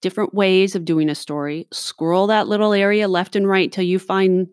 different 0.00 0.32
ways 0.34 0.74
of 0.74 0.84
doing 0.84 1.08
a 1.08 1.14
story. 1.14 1.66
Scroll 1.72 2.28
that 2.28 2.48
little 2.48 2.72
area 2.72 3.08
left 3.08 3.36
and 3.36 3.48
right 3.48 3.70
till 3.70 3.84
you 3.84 3.98
find 3.98 4.48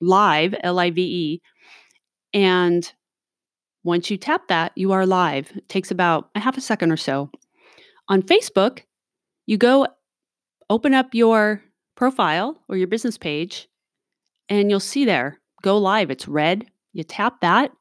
live, 0.00 0.54
L 0.62 0.78
I 0.78 0.90
V 0.90 1.02
E. 1.02 1.42
And 2.32 2.92
once 3.84 4.10
you 4.10 4.16
tap 4.16 4.48
that, 4.48 4.72
you 4.76 4.92
are 4.92 5.06
live. 5.06 5.50
It 5.56 5.68
takes 5.68 5.90
about 5.90 6.30
a 6.34 6.40
half 6.40 6.56
a 6.56 6.60
second 6.60 6.92
or 6.92 6.96
so. 6.96 7.30
On 8.08 8.22
Facebook, 8.22 8.80
you 9.46 9.56
go 9.56 9.86
open 10.68 10.94
up 10.94 11.14
your 11.14 11.62
profile 11.96 12.60
or 12.68 12.76
your 12.76 12.88
business 12.88 13.18
page, 13.18 13.68
and 14.48 14.70
you'll 14.70 14.80
see 14.80 15.04
there 15.04 15.40
go 15.62 15.76
live. 15.78 16.10
It's 16.10 16.28
red. 16.28 16.69
You 16.92 17.04
tap 17.04 17.40
that, 17.40 17.72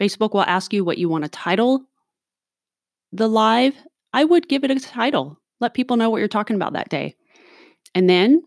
Facebook 0.00 0.32
will 0.32 0.42
ask 0.42 0.72
you 0.72 0.84
what 0.84 0.98
you 0.98 1.08
want 1.08 1.24
to 1.24 1.30
title 1.30 1.84
the 3.12 3.28
live. 3.28 3.74
I 4.12 4.24
would 4.24 4.48
give 4.48 4.64
it 4.64 4.70
a 4.70 4.80
title. 4.80 5.38
Let 5.60 5.74
people 5.74 5.96
know 5.96 6.10
what 6.10 6.18
you're 6.18 6.28
talking 6.28 6.56
about 6.56 6.72
that 6.72 6.88
day. 6.88 7.14
And 7.94 8.10
then 8.10 8.42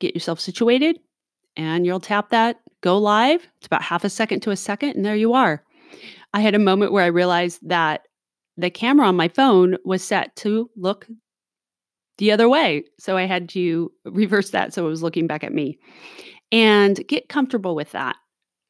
get 0.00 0.14
yourself 0.14 0.40
situated 0.40 0.98
and 1.56 1.84
you'll 1.84 2.00
tap 2.00 2.30
that 2.30 2.60
go 2.80 2.98
live. 2.98 3.46
It's 3.58 3.66
about 3.66 3.82
half 3.82 4.04
a 4.04 4.10
second 4.10 4.40
to 4.40 4.50
a 4.50 4.56
second, 4.56 4.90
and 4.90 5.04
there 5.04 5.16
you 5.16 5.34
are. 5.34 5.62
I 6.32 6.40
had 6.40 6.54
a 6.54 6.58
moment 6.58 6.92
where 6.92 7.04
I 7.04 7.08
realized 7.08 7.60
that 7.68 8.02
the 8.56 8.70
camera 8.70 9.06
on 9.06 9.16
my 9.16 9.28
phone 9.28 9.76
was 9.84 10.02
set 10.02 10.34
to 10.36 10.70
look 10.76 11.06
the 12.18 12.32
other 12.32 12.48
way. 12.48 12.84
So 12.98 13.16
I 13.16 13.24
had 13.24 13.48
to 13.50 13.90
reverse 14.04 14.50
that 14.50 14.74
so 14.74 14.86
it 14.86 14.90
was 14.90 15.02
looking 15.02 15.26
back 15.26 15.44
at 15.44 15.52
me 15.52 15.78
and 16.52 17.06
get 17.08 17.28
comfortable 17.28 17.74
with 17.74 17.92
that. 17.92 18.16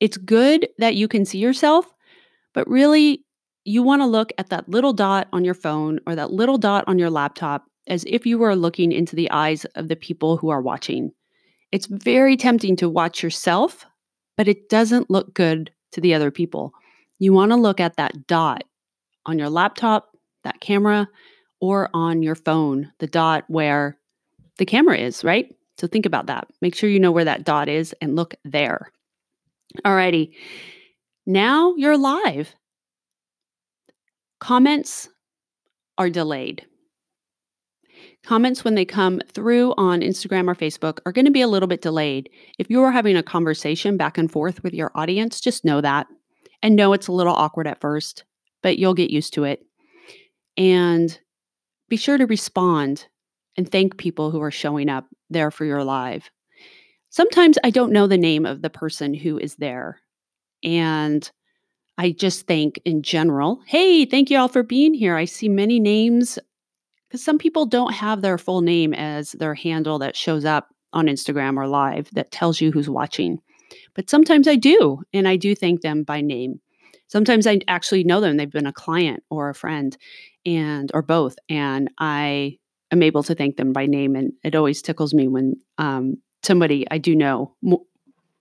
It's 0.01 0.17
good 0.17 0.69
that 0.79 0.95
you 0.95 1.09
can 1.09 1.25
see 1.25 1.39
yourself, 1.39 1.93
but 2.55 2.69
really, 2.69 3.25
you 3.65 3.83
want 3.83 4.01
to 4.01 4.07
look 4.07 4.33
at 4.39 4.49
that 4.49 4.69
little 4.69 4.93
dot 4.93 5.29
on 5.33 5.45
your 5.45 5.55
phone 5.55 6.01
or 6.07 6.15
that 6.15 6.33
little 6.33 6.57
dot 6.57 6.85
on 6.87 6.99
your 6.99 7.11
laptop 7.11 7.67
as 7.87 8.05
if 8.07 8.27
you 8.27 8.39
were 8.39 8.57
looking 8.57 8.93
into 8.93 9.15
the 9.15 9.31
eyes 9.31 9.65
of 9.75 9.89
the 9.89 9.97
people 9.97 10.37
who 10.37 10.49
are 10.49 10.63
watching. 10.63 11.13
It's 11.71 11.87
very 11.87 12.37
tempting 12.37 12.77
to 12.77 12.89
watch 12.89 13.23
yourself, 13.23 13.85
but 14.37 14.49
it 14.49 14.71
doesn't 14.71 15.11
look 15.11 15.35
good 15.35 15.71
to 15.93 16.01
the 16.01 16.15
other 16.15 16.31
people. 16.31 16.73
You 17.19 17.33
want 17.33 17.51
to 17.51 17.57
look 17.57 17.81
at 17.81 17.97
that 17.97 18.27
dot 18.27 18.65
on 19.27 19.39
your 19.39 19.51
laptop, 19.51 20.17
that 20.45 20.61
camera, 20.61 21.09
or 21.61 21.91
on 21.93 22.23
your 22.23 22.37
phone, 22.37 22.91
the 23.01 23.07
dot 23.07 23.45
where 23.49 23.99
the 24.57 24.67
camera 24.67 24.97
is, 24.97 25.25
right? 25.25 25.55
So 25.77 25.87
think 25.87 26.07
about 26.07 26.27
that. 26.27 26.49
Make 26.63 26.75
sure 26.75 26.89
you 26.89 27.01
know 27.01 27.13
where 27.13 27.25
that 27.25 27.45
dot 27.45 27.69
is 27.69 27.95
and 28.01 28.17
look 28.17 28.35
there. 28.45 28.93
Alrighty. 29.85 30.35
Now 31.27 31.75
you're 31.77 31.99
live. 31.99 32.55
Comments 34.41 35.09
are 35.99 36.11
delayed. 36.11 36.65
Comments, 38.25 38.65
when 38.65 38.75
they 38.75 38.85
come 38.85 39.21
through 39.33 39.75
on 39.77 40.01
Instagram 40.01 40.49
or 40.49 40.55
Facebook, 40.55 40.99
are 41.07 41.13
going 41.13 41.25
to 41.25 41.31
be 41.31 41.41
a 41.41 41.49
little 41.49 41.67
bit 41.67 41.83
delayed. 41.83 42.29
If 42.59 42.69
you 42.69 42.83
are 42.83 42.93
having 42.93 43.17
a 43.17 43.23
conversation 43.23 43.97
back 43.97 44.19
and 44.19 44.31
forth 44.31 44.63
with 44.63 44.75
your 44.75 44.91
audience, 44.95 45.41
just 45.41 45.65
know 45.65 45.81
that 45.81 46.07
and 46.63 46.77
know 46.77 46.93
it's 46.93 47.09
a 47.09 47.13
little 47.13 47.35
awkward 47.35 47.67
at 47.67 47.81
first, 47.81 48.25
but 48.63 48.79
you'll 48.79 48.95
get 48.95 49.11
used 49.11 49.35
to 49.35 49.45
it. 49.45 49.65
And 50.57 51.19
be 51.89 51.97
sure 51.97 52.19
to 52.19 52.27
respond 52.27 53.07
and 53.57 53.71
thank 53.71 53.97
people 53.97 54.31
who 54.31 54.43
are 54.43 54.51
showing 54.51 54.89
up 54.89 55.07
there 55.31 55.51
for 55.51 55.65
your 55.65 55.85
live. 55.85 56.31
Sometimes 57.11 57.59
I 57.65 57.71
don't 57.71 57.93
know 57.93 58.07
the 58.07 58.19
name 58.19 58.47
of 58.47 58.63
the 58.63 58.71
person 58.71 59.15
who 59.15 59.39
is 59.39 59.57
there. 59.57 60.01
And 60.63 61.29
I 61.97 62.13
just 62.13 62.47
think 62.47 62.81
in 62.85 63.03
general, 63.03 63.61
hey, 63.67 64.05
thank 64.05 64.31
you 64.31 64.39
all 64.39 64.49
for 64.49 64.63
being 64.63 64.95
here. 64.95 65.17
I 65.17 65.25
see 65.25 65.49
many 65.49 65.81
names 65.81 66.39
because 67.09 67.25
some 67.25 67.39
people 67.39 67.67
don't 67.67 67.95
have 67.95 68.21
their 68.21 68.39
full 68.39 68.61
name 68.61 68.93
as 68.95 69.33
their 69.33 69.55
handle 69.55 69.99
that 70.01 70.17
shows 70.17 70.45
up 70.45 70.69
on 70.93 71.07
Instagram 71.07 71.57
or 71.57 71.67
live 71.67 72.11
that 72.13 72.31
tells 72.31 72.61
you 72.61 72.71
who's 72.71 72.89
watching. 72.89 73.39
But 73.95 74.09
sometimes 74.09 74.47
I 74.47 74.57
do, 74.57 75.03
and 75.13 75.27
I 75.27 75.37
do 75.37 75.55
thank 75.55 75.81
them 75.81 76.03
by 76.03 76.21
name. 76.21 76.61
Sometimes 77.09 77.47
I 77.47 77.61
actually 77.69 78.05
know 78.05 78.21
them. 78.21 78.37
They've 78.37 78.51
been 78.51 78.67
a 78.67 78.73
client 78.73 79.23
or 79.31 79.49
a 79.49 79.55
friend 79.55 79.97
and 80.45 80.91
or 80.95 81.03
both. 81.03 81.37
And 81.49 81.91
I 81.99 82.59
am 82.93 83.03
able 83.03 83.23
to 83.25 83.35
thank 83.35 83.57
them 83.57 83.73
by 83.73 83.87
name. 83.87 84.15
And 84.15 84.33
it 84.45 84.55
always 84.55 84.83
tickles 84.83 85.15
me 85.15 85.27
when 85.27 85.55
um, 85.79 86.19
somebody 86.43 86.87
I 86.91 86.99
do 86.99 87.15
know 87.15 87.55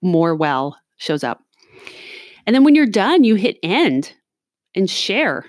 more 0.02 0.36
well 0.36 0.78
shows 0.98 1.24
up. 1.24 1.44
And 2.46 2.56
then 2.56 2.64
when 2.64 2.76
you're 2.76 2.86
done, 2.86 3.24
you 3.24 3.36
hit 3.36 3.60
end 3.64 4.14
and 4.76 4.90
share. 4.90 5.46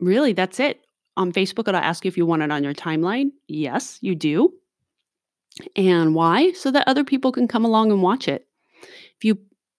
Really, 0.00 0.32
that's 0.32 0.60
it 0.60 0.80
on 1.18 1.32
Facebook, 1.32 1.66
it'll 1.68 1.80
ask 1.80 2.04
you 2.04 2.08
if 2.08 2.16
you 2.16 2.24
want 2.24 2.42
it 2.42 2.52
on 2.52 2.62
your 2.62 2.72
timeline. 2.72 3.32
Yes, 3.48 3.98
you 4.00 4.14
do. 4.14 4.54
And 5.74 6.14
why? 6.14 6.52
So 6.52 6.70
that 6.70 6.86
other 6.86 7.02
people 7.02 7.32
can 7.32 7.48
come 7.48 7.64
along 7.64 7.90
and 7.90 8.02
watch 8.02 8.28
it. 8.28 8.46
If 9.16 9.24
you 9.24 9.36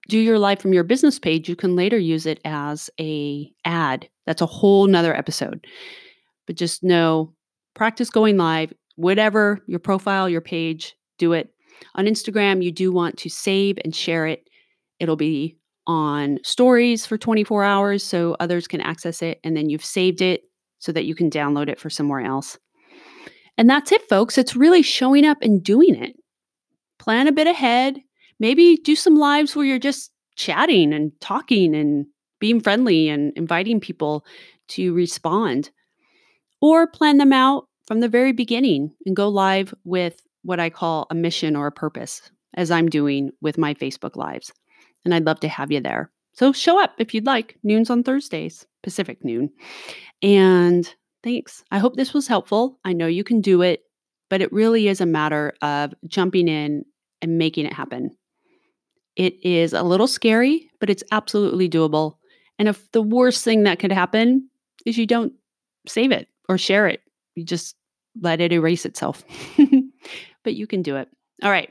do 0.09 0.19
your 0.19 0.37
live 0.37 0.59
from 0.59 0.73
your 0.73 0.83
business 0.83 1.17
page, 1.17 1.47
you 1.47 1.55
can 1.55 1.77
later 1.77 1.97
use 1.97 2.25
it 2.25 2.41
as 2.43 2.89
a 2.99 3.49
ad. 3.63 4.09
That's 4.25 4.41
a 4.41 4.45
whole 4.45 4.85
nother 4.85 5.15
episode. 5.15 5.65
But 6.45 6.57
just 6.57 6.83
know, 6.83 7.33
practice 7.73 8.09
going 8.09 8.35
live, 8.35 8.73
whatever 8.97 9.63
your 9.65 9.79
profile, 9.79 10.27
your 10.27 10.41
page, 10.41 10.97
do 11.19 11.33
it. 11.33 11.53
On 11.95 12.05
Instagram, 12.05 12.63
you 12.63 12.71
do 12.71 12.91
want 12.91 13.17
to 13.19 13.29
save 13.29 13.77
and 13.83 13.95
share 13.95 14.25
it. 14.25 14.49
It'll 14.99 15.15
be 15.15 15.57
on 15.87 16.39
stories 16.43 17.05
for 17.05 17.17
24 17.17 17.63
hours 17.63 18.03
so 18.03 18.35
others 18.39 18.67
can 18.67 18.81
access 18.81 19.21
it. 19.21 19.39
And 19.43 19.55
then 19.55 19.69
you've 19.69 19.85
saved 19.85 20.21
it 20.21 20.43
so 20.79 20.91
that 20.91 21.05
you 21.05 21.15
can 21.15 21.29
download 21.29 21.67
it 21.67 21.79
for 21.79 21.89
somewhere 21.89 22.21
else. 22.21 22.57
And 23.57 23.69
that's 23.69 23.91
it, 23.91 24.07
folks. 24.07 24.37
It's 24.37 24.55
really 24.55 24.81
showing 24.81 25.25
up 25.25 25.39
and 25.41 25.63
doing 25.63 25.95
it. 25.95 26.15
Plan 26.97 27.27
a 27.27 27.31
bit 27.31 27.47
ahead. 27.47 27.99
Maybe 28.39 28.77
do 28.77 28.95
some 28.95 29.15
lives 29.15 29.55
where 29.55 29.65
you're 29.65 29.79
just 29.79 30.11
chatting 30.35 30.93
and 30.93 31.11
talking 31.19 31.75
and 31.75 32.05
being 32.39 32.61
friendly 32.61 33.09
and 33.09 33.33
inviting 33.35 33.79
people 33.79 34.25
to 34.69 34.93
respond. 34.93 35.71
Or 36.61 36.87
plan 36.87 37.17
them 37.17 37.33
out 37.33 37.67
from 37.87 37.99
the 37.99 38.07
very 38.07 38.31
beginning 38.31 38.93
and 39.05 39.15
go 39.15 39.27
live 39.27 39.73
with 39.83 40.21
what 40.43 40.59
I 40.59 40.69
call 40.69 41.07
a 41.09 41.15
mission 41.15 41.55
or 41.55 41.67
a 41.67 41.71
purpose, 41.71 42.21
as 42.55 42.71
I'm 42.71 42.89
doing 42.89 43.31
with 43.41 43.57
my 43.57 43.73
Facebook 43.73 44.15
Lives. 44.15 44.51
And 45.05 45.13
I'd 45.13 45.25
love 45.25 45.39
to 45.41 45.47
have 45.47 45.71
you 45.71 45.79
there. 45.79 46.11
So 46.33 46.53
show 46.53 46.81
up 46.81 46.93
if 46.97 47.13
you'd 47.13 47.25
like, 47.25 47.57
noons 47.63 47.89
on 47.89 48.03
Thursdays, 48.03 48.65
Pacific 48.83 49.23
noon. 49.23 49.49
And 50.21 50.93
thanks. 51.23 51.63
I 51.71 51.79
hope 51.79 51.95
this 51.95 52.13
was 52.13 52.27
helpful. 52.27 52.79
I 52.85 52.93
know 52.93 53.07
you 53.07 53.23
can 53.23 53.41
do 53.41 53.61
it, 53.61 53.83
but 54.29 54.41
it 54.41 54.53
really 54.53 54.87
is 54.87 55.01
a 55.01 55.05
matter 55.05 55.53
of 55.61 55.93
jumping 56.07 56.47
in 56.47 56.85
and 57.21 57.37
making 57.37 57.65
it 57.65 57.73
happen. 57.73 58.15
It 59.15 59.43
is 59.43 59.73
a 59.73 59.83
little 59.83 60.07
scary, 60.07 60.69
but 60.79 60.89
it's 60.89 61.03
absolutely 61.11 61.67
doable. 61.67 62.15
And 62.57 62.69
if 62.69 62.89
the 62.91 63.01
worst 63.01 63.43
thing 63.43 63.63
that 63.63 63.79
could 63.79 63.91
happen 63.91 64.49
is 64.85 64.97
you 64.97 65.05
don't 65.05 65.33
save 65.87 66.11
it 66.11 66.27
or 66.47 66.57
share 66.57 66.87
it, 66.87 67.01
you 67.35 67.43
just 67.43 67.75
let 68.21 68.41
it 68.41 68.51
erase 68.51 68.85
itself. 68.85 69.23
but 70.43 70.55
you 70.55 70.67
can 70.67 70.81
do 70.81 70.95
it. 70.95 71.09
All 71.43 71.51
right 71.51 71.69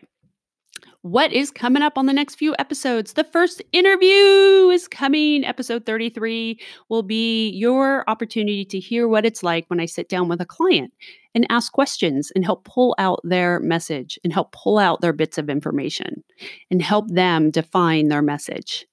what 1.03 1.33
is 1.33 1.51
coming 1.51 1.83
up 1.83 1.96
on 1.96 2.07
the 2.07 2.12
next 2.12 2.35
few 2.35 2.55
episodes. 2.59 3.12
The 3.12 3.24
first 3.24 3.62
interview 3.72 4.68
is 4.70 4.88
coming. 4.88 5.44
Episode 5.44 5.87
33 5.87 6.61
will 6.88 7.03
be 7.03 7.51
your 7.51 8.09
opportunity 8.09 8.64
to 8.66 8.81
hear 8.81 9.07
what 9.07 9.24
it's 9.24 9.42
like 9.42 9.64
when 9.68 9.81
I 9.81 9.87
sit 9.87 10.09
down 10.09 10.29
with 10.29 10.40
a 10.40 10.46
client 10.46 10.92
and 11.35 11.46
ask 11.51 11.72
questions 11.72 12.33
and 12.35 12.44
help 12.44 12.64
pull 12.64 12.96
out 12.98 13.20
their 13.22 13.61
message 13.61 14.18
and 14.24 14.33
help 14.33 14.53
pull 14.53 14.79
out 14.79 15.01
their 15.01 15.12
bits 15.12 15.38
of 15.38 15.48
information 15.48 16.24
and 16.70 16.83
help 16.83 17.09
them 17.09 17.51
define 17.51 18.09
their 18.09 18.22
message. 18.22 18.87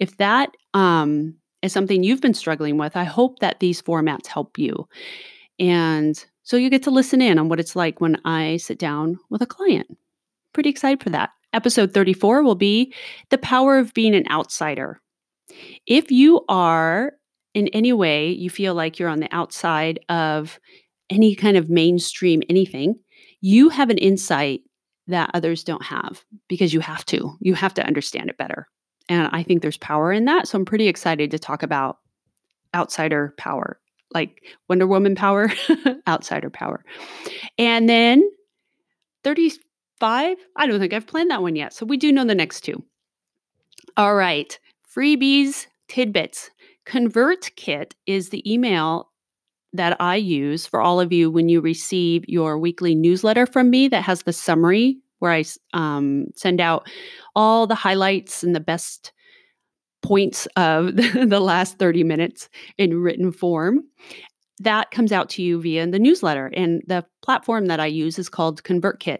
If 0.00 0.16
that 0.16 0.50
um, 0.74 1.36
is 1.62 1.72
something 1.72 2.02
you've 2.02 2.20
been 2.20 2.34
struggling 2.34 2.76
with, 2.76 2.96
I 2.96 3.04
hope 3.04 3.38
that 3.38 3.60
these 3.60 3.80
formats 3.80 4.26
help 4.26 4.58
you. 4.58 4.88
And 5.60 6.22
so 6.42 6.56
you 6.56 6.70
get 6.70 6.82
to 6.84 6.90
listen 6.90 7.22
in 7.22 7.38
on 7.38 7.48
what 7.48 7.60
it's 7.60 7.76
like 7.76 8.00
when 8.00 8.20
I 8.24 8.56
sit 8.56 8.78
down 8.78 9.18
with 9.30 9.42
a 9.42 9.46
client. 9.46 9.86
Pretty 10.52 10.70
excited 10.70 11.02
for 11.02 11.10
that. 11.10 11.30
Episode 11.52 11.92
34 11.92 12.42
will 12.42 12.54
be 12.54 12.92
The 13.30 13.38
Power 13.38 13.78
of 13.78 13.94
Being 13.94 14.14
an 14.14 14.24
Outsider. 14.30 15.00
If 15.86 16.10
you 16.10 16.44
are 16.48 17.12
in 17.54 17.68
any 17.68 17.92
way, 17.92 18.30
you 18.30 18.48
feel 18.50 18.74
like 18.74 18.98
you're 18.98 19.08
on 19.08 19.20
the 19.20 19.34
outside 19.34 20.00
of 20.08 20.58
any 21.10 21.34
kind 21.34 21.56
of 21.56 21.68
mainstream 21.68 22.42
anything, 22.48 22.96
you 23.40 23.68
have 23.68 23.90
an 23.90 23.98
insight 23.98 24.62
that 25.08 25.30
others 25.34 25.64
don't 25.64 25.84
have 25.84 26.24
because 26.48 26.72
you 26.72 26.80
have 26.80 27.04
to. 27.06 27.36
You 27.40 27.54
have 27.54 27.74
to 27.74 27.86
understand 27.86 28.30
it 28.30 28.38
better. 28.38 28.68
And 29.08 29.28
I 29.32 29.42
think 29.42 29.60
there's 29.60 29.76
power 29.76 30.12
in 30.12 30.24
that. 30.26 30.48
So 30.48 30.56
I'm 30.56 30.64
pretty 30.64 30.88
excited 30.88 31.30
to 31.32 31.38
talk 31.38 31.62
about 31.62 31.98
outsider 32.74 33.34
power, 33.36 33.78
like 34.14 34.42
Wonder 34.68 34.86
Woman 34.86 35.14
power, 35.14 35.50
outsider 36.08 36.50
power. 36.50 36.84
And 37.58 37.88
then 37.88 38.28
35. 39.24 40.36
I 40.56 40.66
don't 40.66 40.80
think 40.80 40.92
I've 40.92 41.06
planned 41.06 41.30
that 41.30 41.42
one 41.42 41.56
yet. 41.56 41.72
So 41.72 41.86
we 41.86 41.96
do 41.96 42.12
know 42.12 42.24
the 42.24 42.34
next 42.34 42.62
two. 42.62 42.82
All 43.96 44.14
right. 44.14 44.58
Freebies, 44.94 45.66
tidbits. 45.88 46.50
ConvertKit 46.86 47.92
is 48.06 48.30
the 48.30 48.52
email 48.52 49.10
that 49.72 49.96
I 50.00 50.16
use 50.16 50.66
for 50.66 50.80
all 50.80 51.00
of 51.00 51.12
you 51.12 51.30
when 51.30 51.48
you 51.48 51.60
receive 51.60 52.24
your 52.28 52.58
weekly 52.58 52.94
newsletter 52.94 53.46
from 53.46 53.70
me 53.70 53.88
that 53.88 54.02
has 54.02 54.22
the 54.22 54.32
summary 54.32 54.98
where 55.20 55.32
I 55.32 55.44
um, 55.72 56.26
send 56.34 56.60
out 56.60 56.88
all 57.36 57.66
the 57.66 57.76
highlights 57.76 58.42
and 58.42 58.54
the 58.54 58.60
best 58.60 59.12
points 60.02 60.46
of 60.56 60.96
the 60.96 61.40
last 61.40 61.78
30 61.78 62.04
minutes 62.04 62.48
in 62.78 63.00
written 63.00 63.32
form. 63.32 63.84
That 64.60 64.90
comes 64.90 65.12
out 65.12 65.28
to 65.30 65.42
you 65.42 65.60
via 65.60 65.86
the 65.86 65.98
newsletter. 65.98 66.50
And 66.54 66.82
the 66.86 67.04
platform 67.22 67.66
that 67.66 67.80
I 67.80 67.86
use 67.86 68.18
is 68.18 68.28
called 68.28 68.62
ConvertKit. 68.62 69.18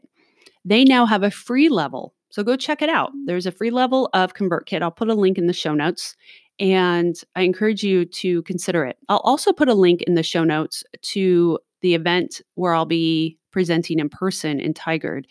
They 0.65 0.85
now 0.85 1.07
have 1.07 1.23
a 1.23 1.31
free 1.31 1.69
level. 1.69 2.15
So 2.31 2.43
go 2.43 2.57
check 2.57 2.81
it 2.81 2.89
out. 2.89 3.11
There's 3.27 3.47
a 3.47 3.53
free 3.53 3.71
level 3.71 4.09
of 4.15 4.35
ConvertKit. 4.35 4.83
I'll 4.83 4.91
put 4.91 5.09
a 5.09 5.15
link 5.15 5.39
in 5.39 5.47
the 5.47 5.53
show 5.53 5.75
notes. 5.75 6.17
And 6.59 7.17
I 7.35 7.43
encourage 7.43 7.83
you 7.83 8.05
to 8.05 8.43
consider 8.43 8.85
it. 8.85 8.97
I'll 9.09 9.19
also 9.19 9.53
put 9.53 9.69
a 9.69 9.75
link 9.75 10.03
in 10.03 10.15
the 10.15 10.23
show 10.23 10.45
notes 10.45 10.85
to 11.03 11.59
the 11.81 11.95
event 11.95 12.41
where 12.55 12.75
I'll 12.75 12.87
be 12.87 13.39
presenting 13.51 13.99
in 13.99 14.09
person 14.09 14.61
in 14.61 14.75
Tigard. 14.75 15.25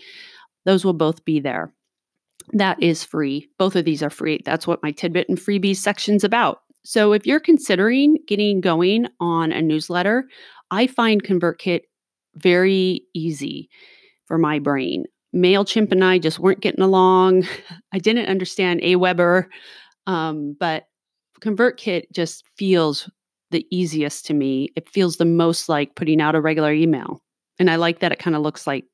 Those 0.65 0.83
will 0.83 0.93
both 0.93 1.23
be 1.23 1.39
there. 1.39 1.73
That 2.53 2.81
is 2.81 3.03
free. 3.03 3.47
Both 3.57 3.75
of 3.75 3.85
these 3.85 4.03
are 4.03 4.09
free. 4.09 4.41
That's 4.43 4.67
what 4.67 4.83
my 4.83 4.91
tidbit 4.91 5.29
and 5.29 5.37
freebies 5.37 5.77
section's 5.77 6.23
about. 6.23 6.59
So 6.83 7.13
if 7.13 7.25
you're 7.25 7.39
considering 7.39 8.17
getting 8.27 8.59
going 8.59 9.07
on 9.19 9.51
a 9.51 9.61
newsletter, 9.61 10.25
I 10.71 10.87
find 10.87 11.23
ConvertKit 11.23 11.81
very 12.35 13.03
easy 13.13 13.69
for 14.25 14.37
my 14.37 14.59
brain. 14.59 15.05
MailChimp 15.35 15.91
and 15.91 16.03
I 16.03 16.19
just 16.19 16.39
weren't 16.39 16.61
getting 16.61 16.81
along. 16.81 17.47
I 17.93 17.99
didn't 17.99 18.27
understand 18.27 18.81
Aweber, 18.81 19.45
um, 20.07 20.55
but 20.59 20.85
ConvertKit 21.41 22.03
just 22.13 22.43
feels 22.57 23.09
the 23.51 23.65
easiest 23.71 24.25
to 24.25 24.33
me. 24.33 24.69
It 24.75 24.89
feels 24.89 25.17
the 25.17 25.25
most 25.25 25.69
like 25.69 25.95
putting 25.95 26.21
out 26.21 26.35
a 26.35 26.41
regular 26.41 26.73
email. 26.73 27.21
And 27.59 27.69
I 27.69 27.75
like 27.75 27.99
that 27.99 28.11
it 28.11 28.19
kind 28.19 28.35
of 28.35 28.41
looks 28.41 28.65
like 28.65 28.85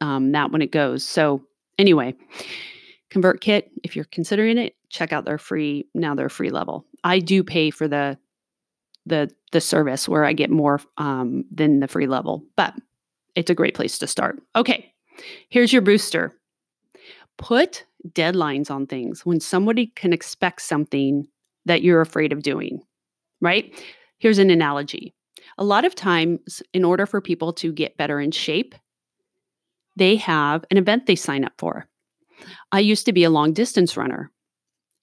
um, 0.00 0.32
that 0.32 0.52
when 0.52 0.62
it 0.62 0.72
goes. 0.72 1.04
So, 1.04 1.42
anyway, 1.82 2.14
ConvertKit, 3.10 3.64
if 3.82 3.96
you're 3.96 4.06
considering 4.06 4.56
it, 4.56 4.76
check 4.88 5.12
out 5.12 5.24
their 5.24 5.36
free, 5.36 5.86
now 5.94 6.14
their 6.14 6.28
free 6.28 6.50
level. 6.50 6.86
I 7.02 7.18
do 7.18 7.42
pay 7.42 7.70
for 7.70 7.88
the 7.88 8.16
the 9.04 9.28
the 9.50 9.60
service 9.60 10.08
where 10.08 10.24
I 10.24 10.32
get 10.32 10.48
more 10.48 10.80
um, 10.96 11.44
than 11.50 11.80
the 11.80 11.88
free 11.88 12.06
level, 12.06 12.44
but 12.56 12.72
it's 13.34 13.50
a 13.50 13.54
great 13.54 13.74
place 13.74 13.98
to 13.98 14.06
start. 14.06 14.40
Okay, 14.54 14.94
here's 15.48 15.72
your 15.72 15.82
booster. 15.82 16.32
Put 17.36 17.84
deadlines 18.10 18.70
on 18.70 18.86
things 18.86 19.26
when 19.26 19.40
somebody 19.40 19.88
can 19.88 20.12
expect 20.12 20.62
something 20.62 21.26
that 21.66 21.82
you're 21.82 22.00
afraid 22.00 22.32
of 22.32 22.44
doing, 22.44 22.80
right? 23.40 23.74
Here's 24.18 24.38
an 24.38 24.50
analogy. 24.50 25.14
A 25.58 25.64
lot 25.64 25.84
of 25.84 25.96
times, 25.96 26.62
in 26.72 26.84
order 26.84 27.04
for 27.04 27.20
people 27.20 27.52
to 27.54 27.72
get 27.72 27.96
better 27.96 28.20
in 28.20 28.30
shape, 28.30 28.76
they 29.96 30.16
have 30.16 30.64
an 30.70 30.76
event 30.76 31.06
they 31.06 31.16
sign 31.16 31.44
up 31.44 31.52
for. 31.58 31.86
I 32.70 32.80
used 32.80 33.06
to 33.06 33.12
be 33.12 33.24
a 33.24 33.30
long 33.30 33.52
distance 33.52 33.96
runner. 33.96 34.30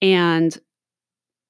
And 0.02 0.58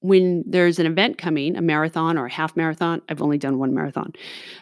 when 0.01 0.43
there's 0.47 0.79
an 0.79 0.85
event 0.85 1.17
coming, 1.17 1.55
a 1.55 1.61
marathon 1.61 2.17
or 2.17 2.25
a 2.25 2.31
half 2.31 2.55
marathon, 2.55 3.01
I've 3.09 3.21
only 3.21 3.37
done 3.37 3.59
one 3.59 3.73
marathon, 3.73 4.13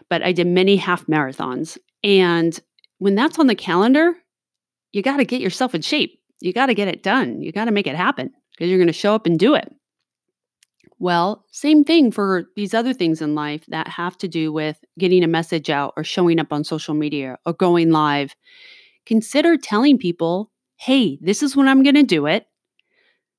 but 0.09 0.23
I 0.23 0.31
did 0.31 0.47
many 0.47 0.77
half 0.77 1.05
marathons. 1.05 1.77
And 2.03 2.59
when 2.99 3.15
that's 3.15 3.39
on 3.39 3.47
the 3.47 3.55
calendar, 3.55 4.15
you 4.93 5.01
got 5.01 5.17
to 5.17 5.25
get 5.25 5.41
yourself 5.41 5.75
in 5.75 5.81
shape. 5.81 6.19
You 6.39 6.53
got 6.53 6.67
to 6.67 6.73
get 6.73 6.87
it 6.87 7.03
done. 7.03 7.41
You 7.41 7.51
got 7.51 7.65
to 7.65 7.71
make 7.71 7.87
it 7.87 7.95
happen 7.95 8.31
because 8.51 8.69
you're 8.69 8.79
going 8.79 8.87
to 8.87 8.93
show 8.93 9.13
up 9.13 9.25
and 9.25 9.37
do 9.37 9.53
it. 9.55 9.71
Well, 10.99 11.45
same 11.51 11.83
thing 11.83 12.11
for 12.11 12.45
these 12.55 12.73
other 12.73 12.93
things 12.93 13.21
in 13.21 13.35
life 13.35 13.65
that 13.67 13.87
have 13.87 14.17
to 14.19 14.27
do 14.27 14.51
with 14.51 14.83
getting 14.97 15.23
a 15.23 15.27
message 15.27 15.69
out 15.69 15.93
or 15.95 16.03
showing 16.03 16.39
up 16.39 16.51
on 16.51 16.63
social 16.63 16.95
media 16.95 17.37
or 17.45 17.53
going 17.53 17.91
live. 17.91 18.35
Consider 19.05 19.57
telling 19.57 19.97
people, 19.97 20.51
hey, 20.75 21.19
this 21.21 21.43
is 21.43 21.55
when 21.55 21.67
I'm 21.67 21.83
going 21.83 21.95
to 21.95 22.03
do 22.03 22.25
it. 22.25 22.47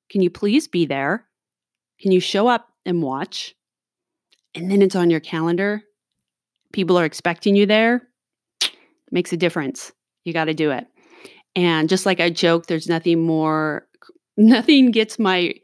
Can 0.08 0.22
you 0.22 0.30
please 0.30 0.68
be 0.68 0.86
there? 0.86 1.26
Can 2.00 2.12
you 2.12 2.20
show 2.20 2.46
up 2.46 2.68
and 2.86 3.02
watch? 3.02 3.54
And 4.54 4.70
then 4.70 4.80
it's 4.80 4.96
on 4.96 5.10
your 5.10 5.20
calendar. 5.20 5.82
People 6.72 6.98
are 6.98 7.04
expecting 7.04 7.56
you 7.56 7.66
there. 7.66 8.08
Makes 9.10 9.32
a 9.32 9.36
difference. 9.36 9.92
You 10.24 10.32
got 10.32 10.44
to 10.44 10.54
do 10.54 10.70
it. 10.70 10.86
And 11.56 11.88
just 11.88 12.06
like 12.06 12.20
I 12.20 12.30
joke, 12.30 12.66
there's 12.66 12.88
nothing 12.88 13.20
more, 13.20 13.88
nothing 14.36 14.92
gets 14.92 15.18
my 15.18 15.54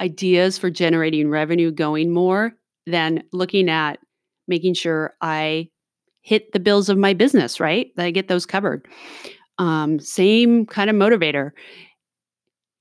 ideas 0.00 0.58
for 0.58 0.70
generating 0.70 1.30
revenue 1.30 1.70
going 1.70 2.12
more 2.12 2.54
than 2.86 3.22
looking 3.32 3.68
at 3.68 3.98
making 4.46 4.74
sure 4.74 5.14
I 5.20 5.68
hit 6.22 6.52
the 6.52 6.60
bills 6.60 6.88
of 6.88 6.98
my 6.98 7.14
business, 7.14 7.60
right? 7.60 7.94
That 7.96 8.06
I 8.06 8.10
get 8.10 8.28
those 8.28 8.46
covered. 8.46 8.86
Um, 9.58 9.98
same 9.98 10.66
kind 10.66 10.88
of 10.90 10.96
motivator. 10.96 11.50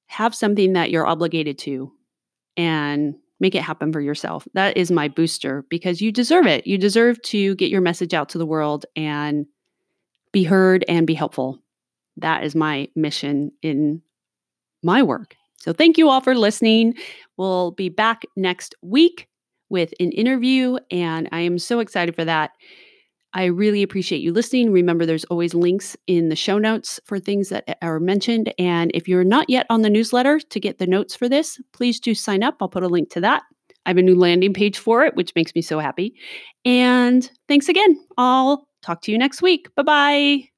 Have 0.08 0.36
something 0.36 0.74
that 0.74 0.92
you're 0.92 1.08
obligated 1.08 1.58
to 1.60 1.92
and 2.56 3.16
make 3.40 3.56
it 3.56 3.62
happen 3.62 3.92
for 3.94 4.02
yourself. 4.02 4.48
That 4.54 4.78
is 4.78 4.92
my 4.92 5.08
booster 5.08 5.66
because 5.70 6.02
you 6.02 6.12
deserve 6.12 6.48
it. 6.48 6.66
You 6.66 6.78
deserve 6.78 7.22
to 7.24 7.56
get 7.56 7.70
your 7.70 7.82
message 7.82 8.14
out 8.14 8.30
to 8.30 8.38
the 8.38 8.46
world 8.46 8.86
and 8.96 9.46
be 10.32 10.44
heard 10.44 10.84
and 10.88 11.06
be 11.06 11.14
helpful. 11.14 11.60
That 12.18 12.44
is 12.44 12.56
my 12.56 12.90
mission 12.96 13.52
in 13.62 14.02
my 14.84 15.04
work. 15.04 15.36
So 15.58 15.74
thank 15.74 15.98
you 15.98 16.10
all 16.10 16.22
for 16.22 16.36
listening. 16.36 16.94
We'll 17.38 17.72
be 17.72 17.90
back 17.90 18.24
next 18.36 18.76
week 18.82 19.28
with 19.70 19.94
an 20.00 20.12
interview, 20.12 20.78
and 20.92 21.28
I 21.32 21.42
am 21.42 21.60
so 21.60 21.80
excited 21.80 22.16
for 22.16 22.26
that. 22.26 22.52
I 23.34 23.46
really 23.46 23.84
appreciate 23.84 24.22
you 24.22 24.32
listening. 24.32 24.72
Remember, 24.72 25.06
there's 25.06 25.26
always 25.26 25.54
links 25.54 25.96
in 26.08 26.30
the 26.30 26.36
show 26.36 26.58
notes 26.58 27.00
for 27.06 27.20
things 27.20 27.50
that 27.50 27.78
are 27.82 28.00
mentioned. 28.00 28.54
And 28.58 28.90
if 28.94 29.08
you're 29.08 29.24
not 29.24 29.50
yet 29.50 29.68
on 29.70 29.82
the 29.82 29.90
newsletter 29.90 30.40
to 30.40 30.60
get 30.60 30.80
the 30.80 30.88
notes 30.88 31.16
for 31.16 31.28
this, 31.30 31.60
please 31.74 32.00
do 32.00 32.16
sign 32.16 32.42
up. 32.42 32.56
I'll 32.62 32.70
put 32.70 32.84
a 32.84 32.88
link 32.88 33.10
to 33.12 33.22
that. 33.22 33.44
I 33.86 33.90
have 33.92 33.98
a 33.98 34.02
new 34.02 34.16
landing 34.16 34.54
page 34.54 34.78
for 34.78 35.06
it, 35.06 35.16
which 35.16 35.34
makes 35.36 35.54
me 35.54 35.62
so 35.62 35.80
happy. 35.80 36.16
And 36.66 37.30
thanks 37.48 37.70
again. 37.70 37.98
I'll 38.18 38.68
talk 38.82 39.02
to 39.04 39.12
you 39.12 39.18
next 39.18 39.42
week. 39.42 39.74
Bye 39.76 39.84
bye. 39.84 40.57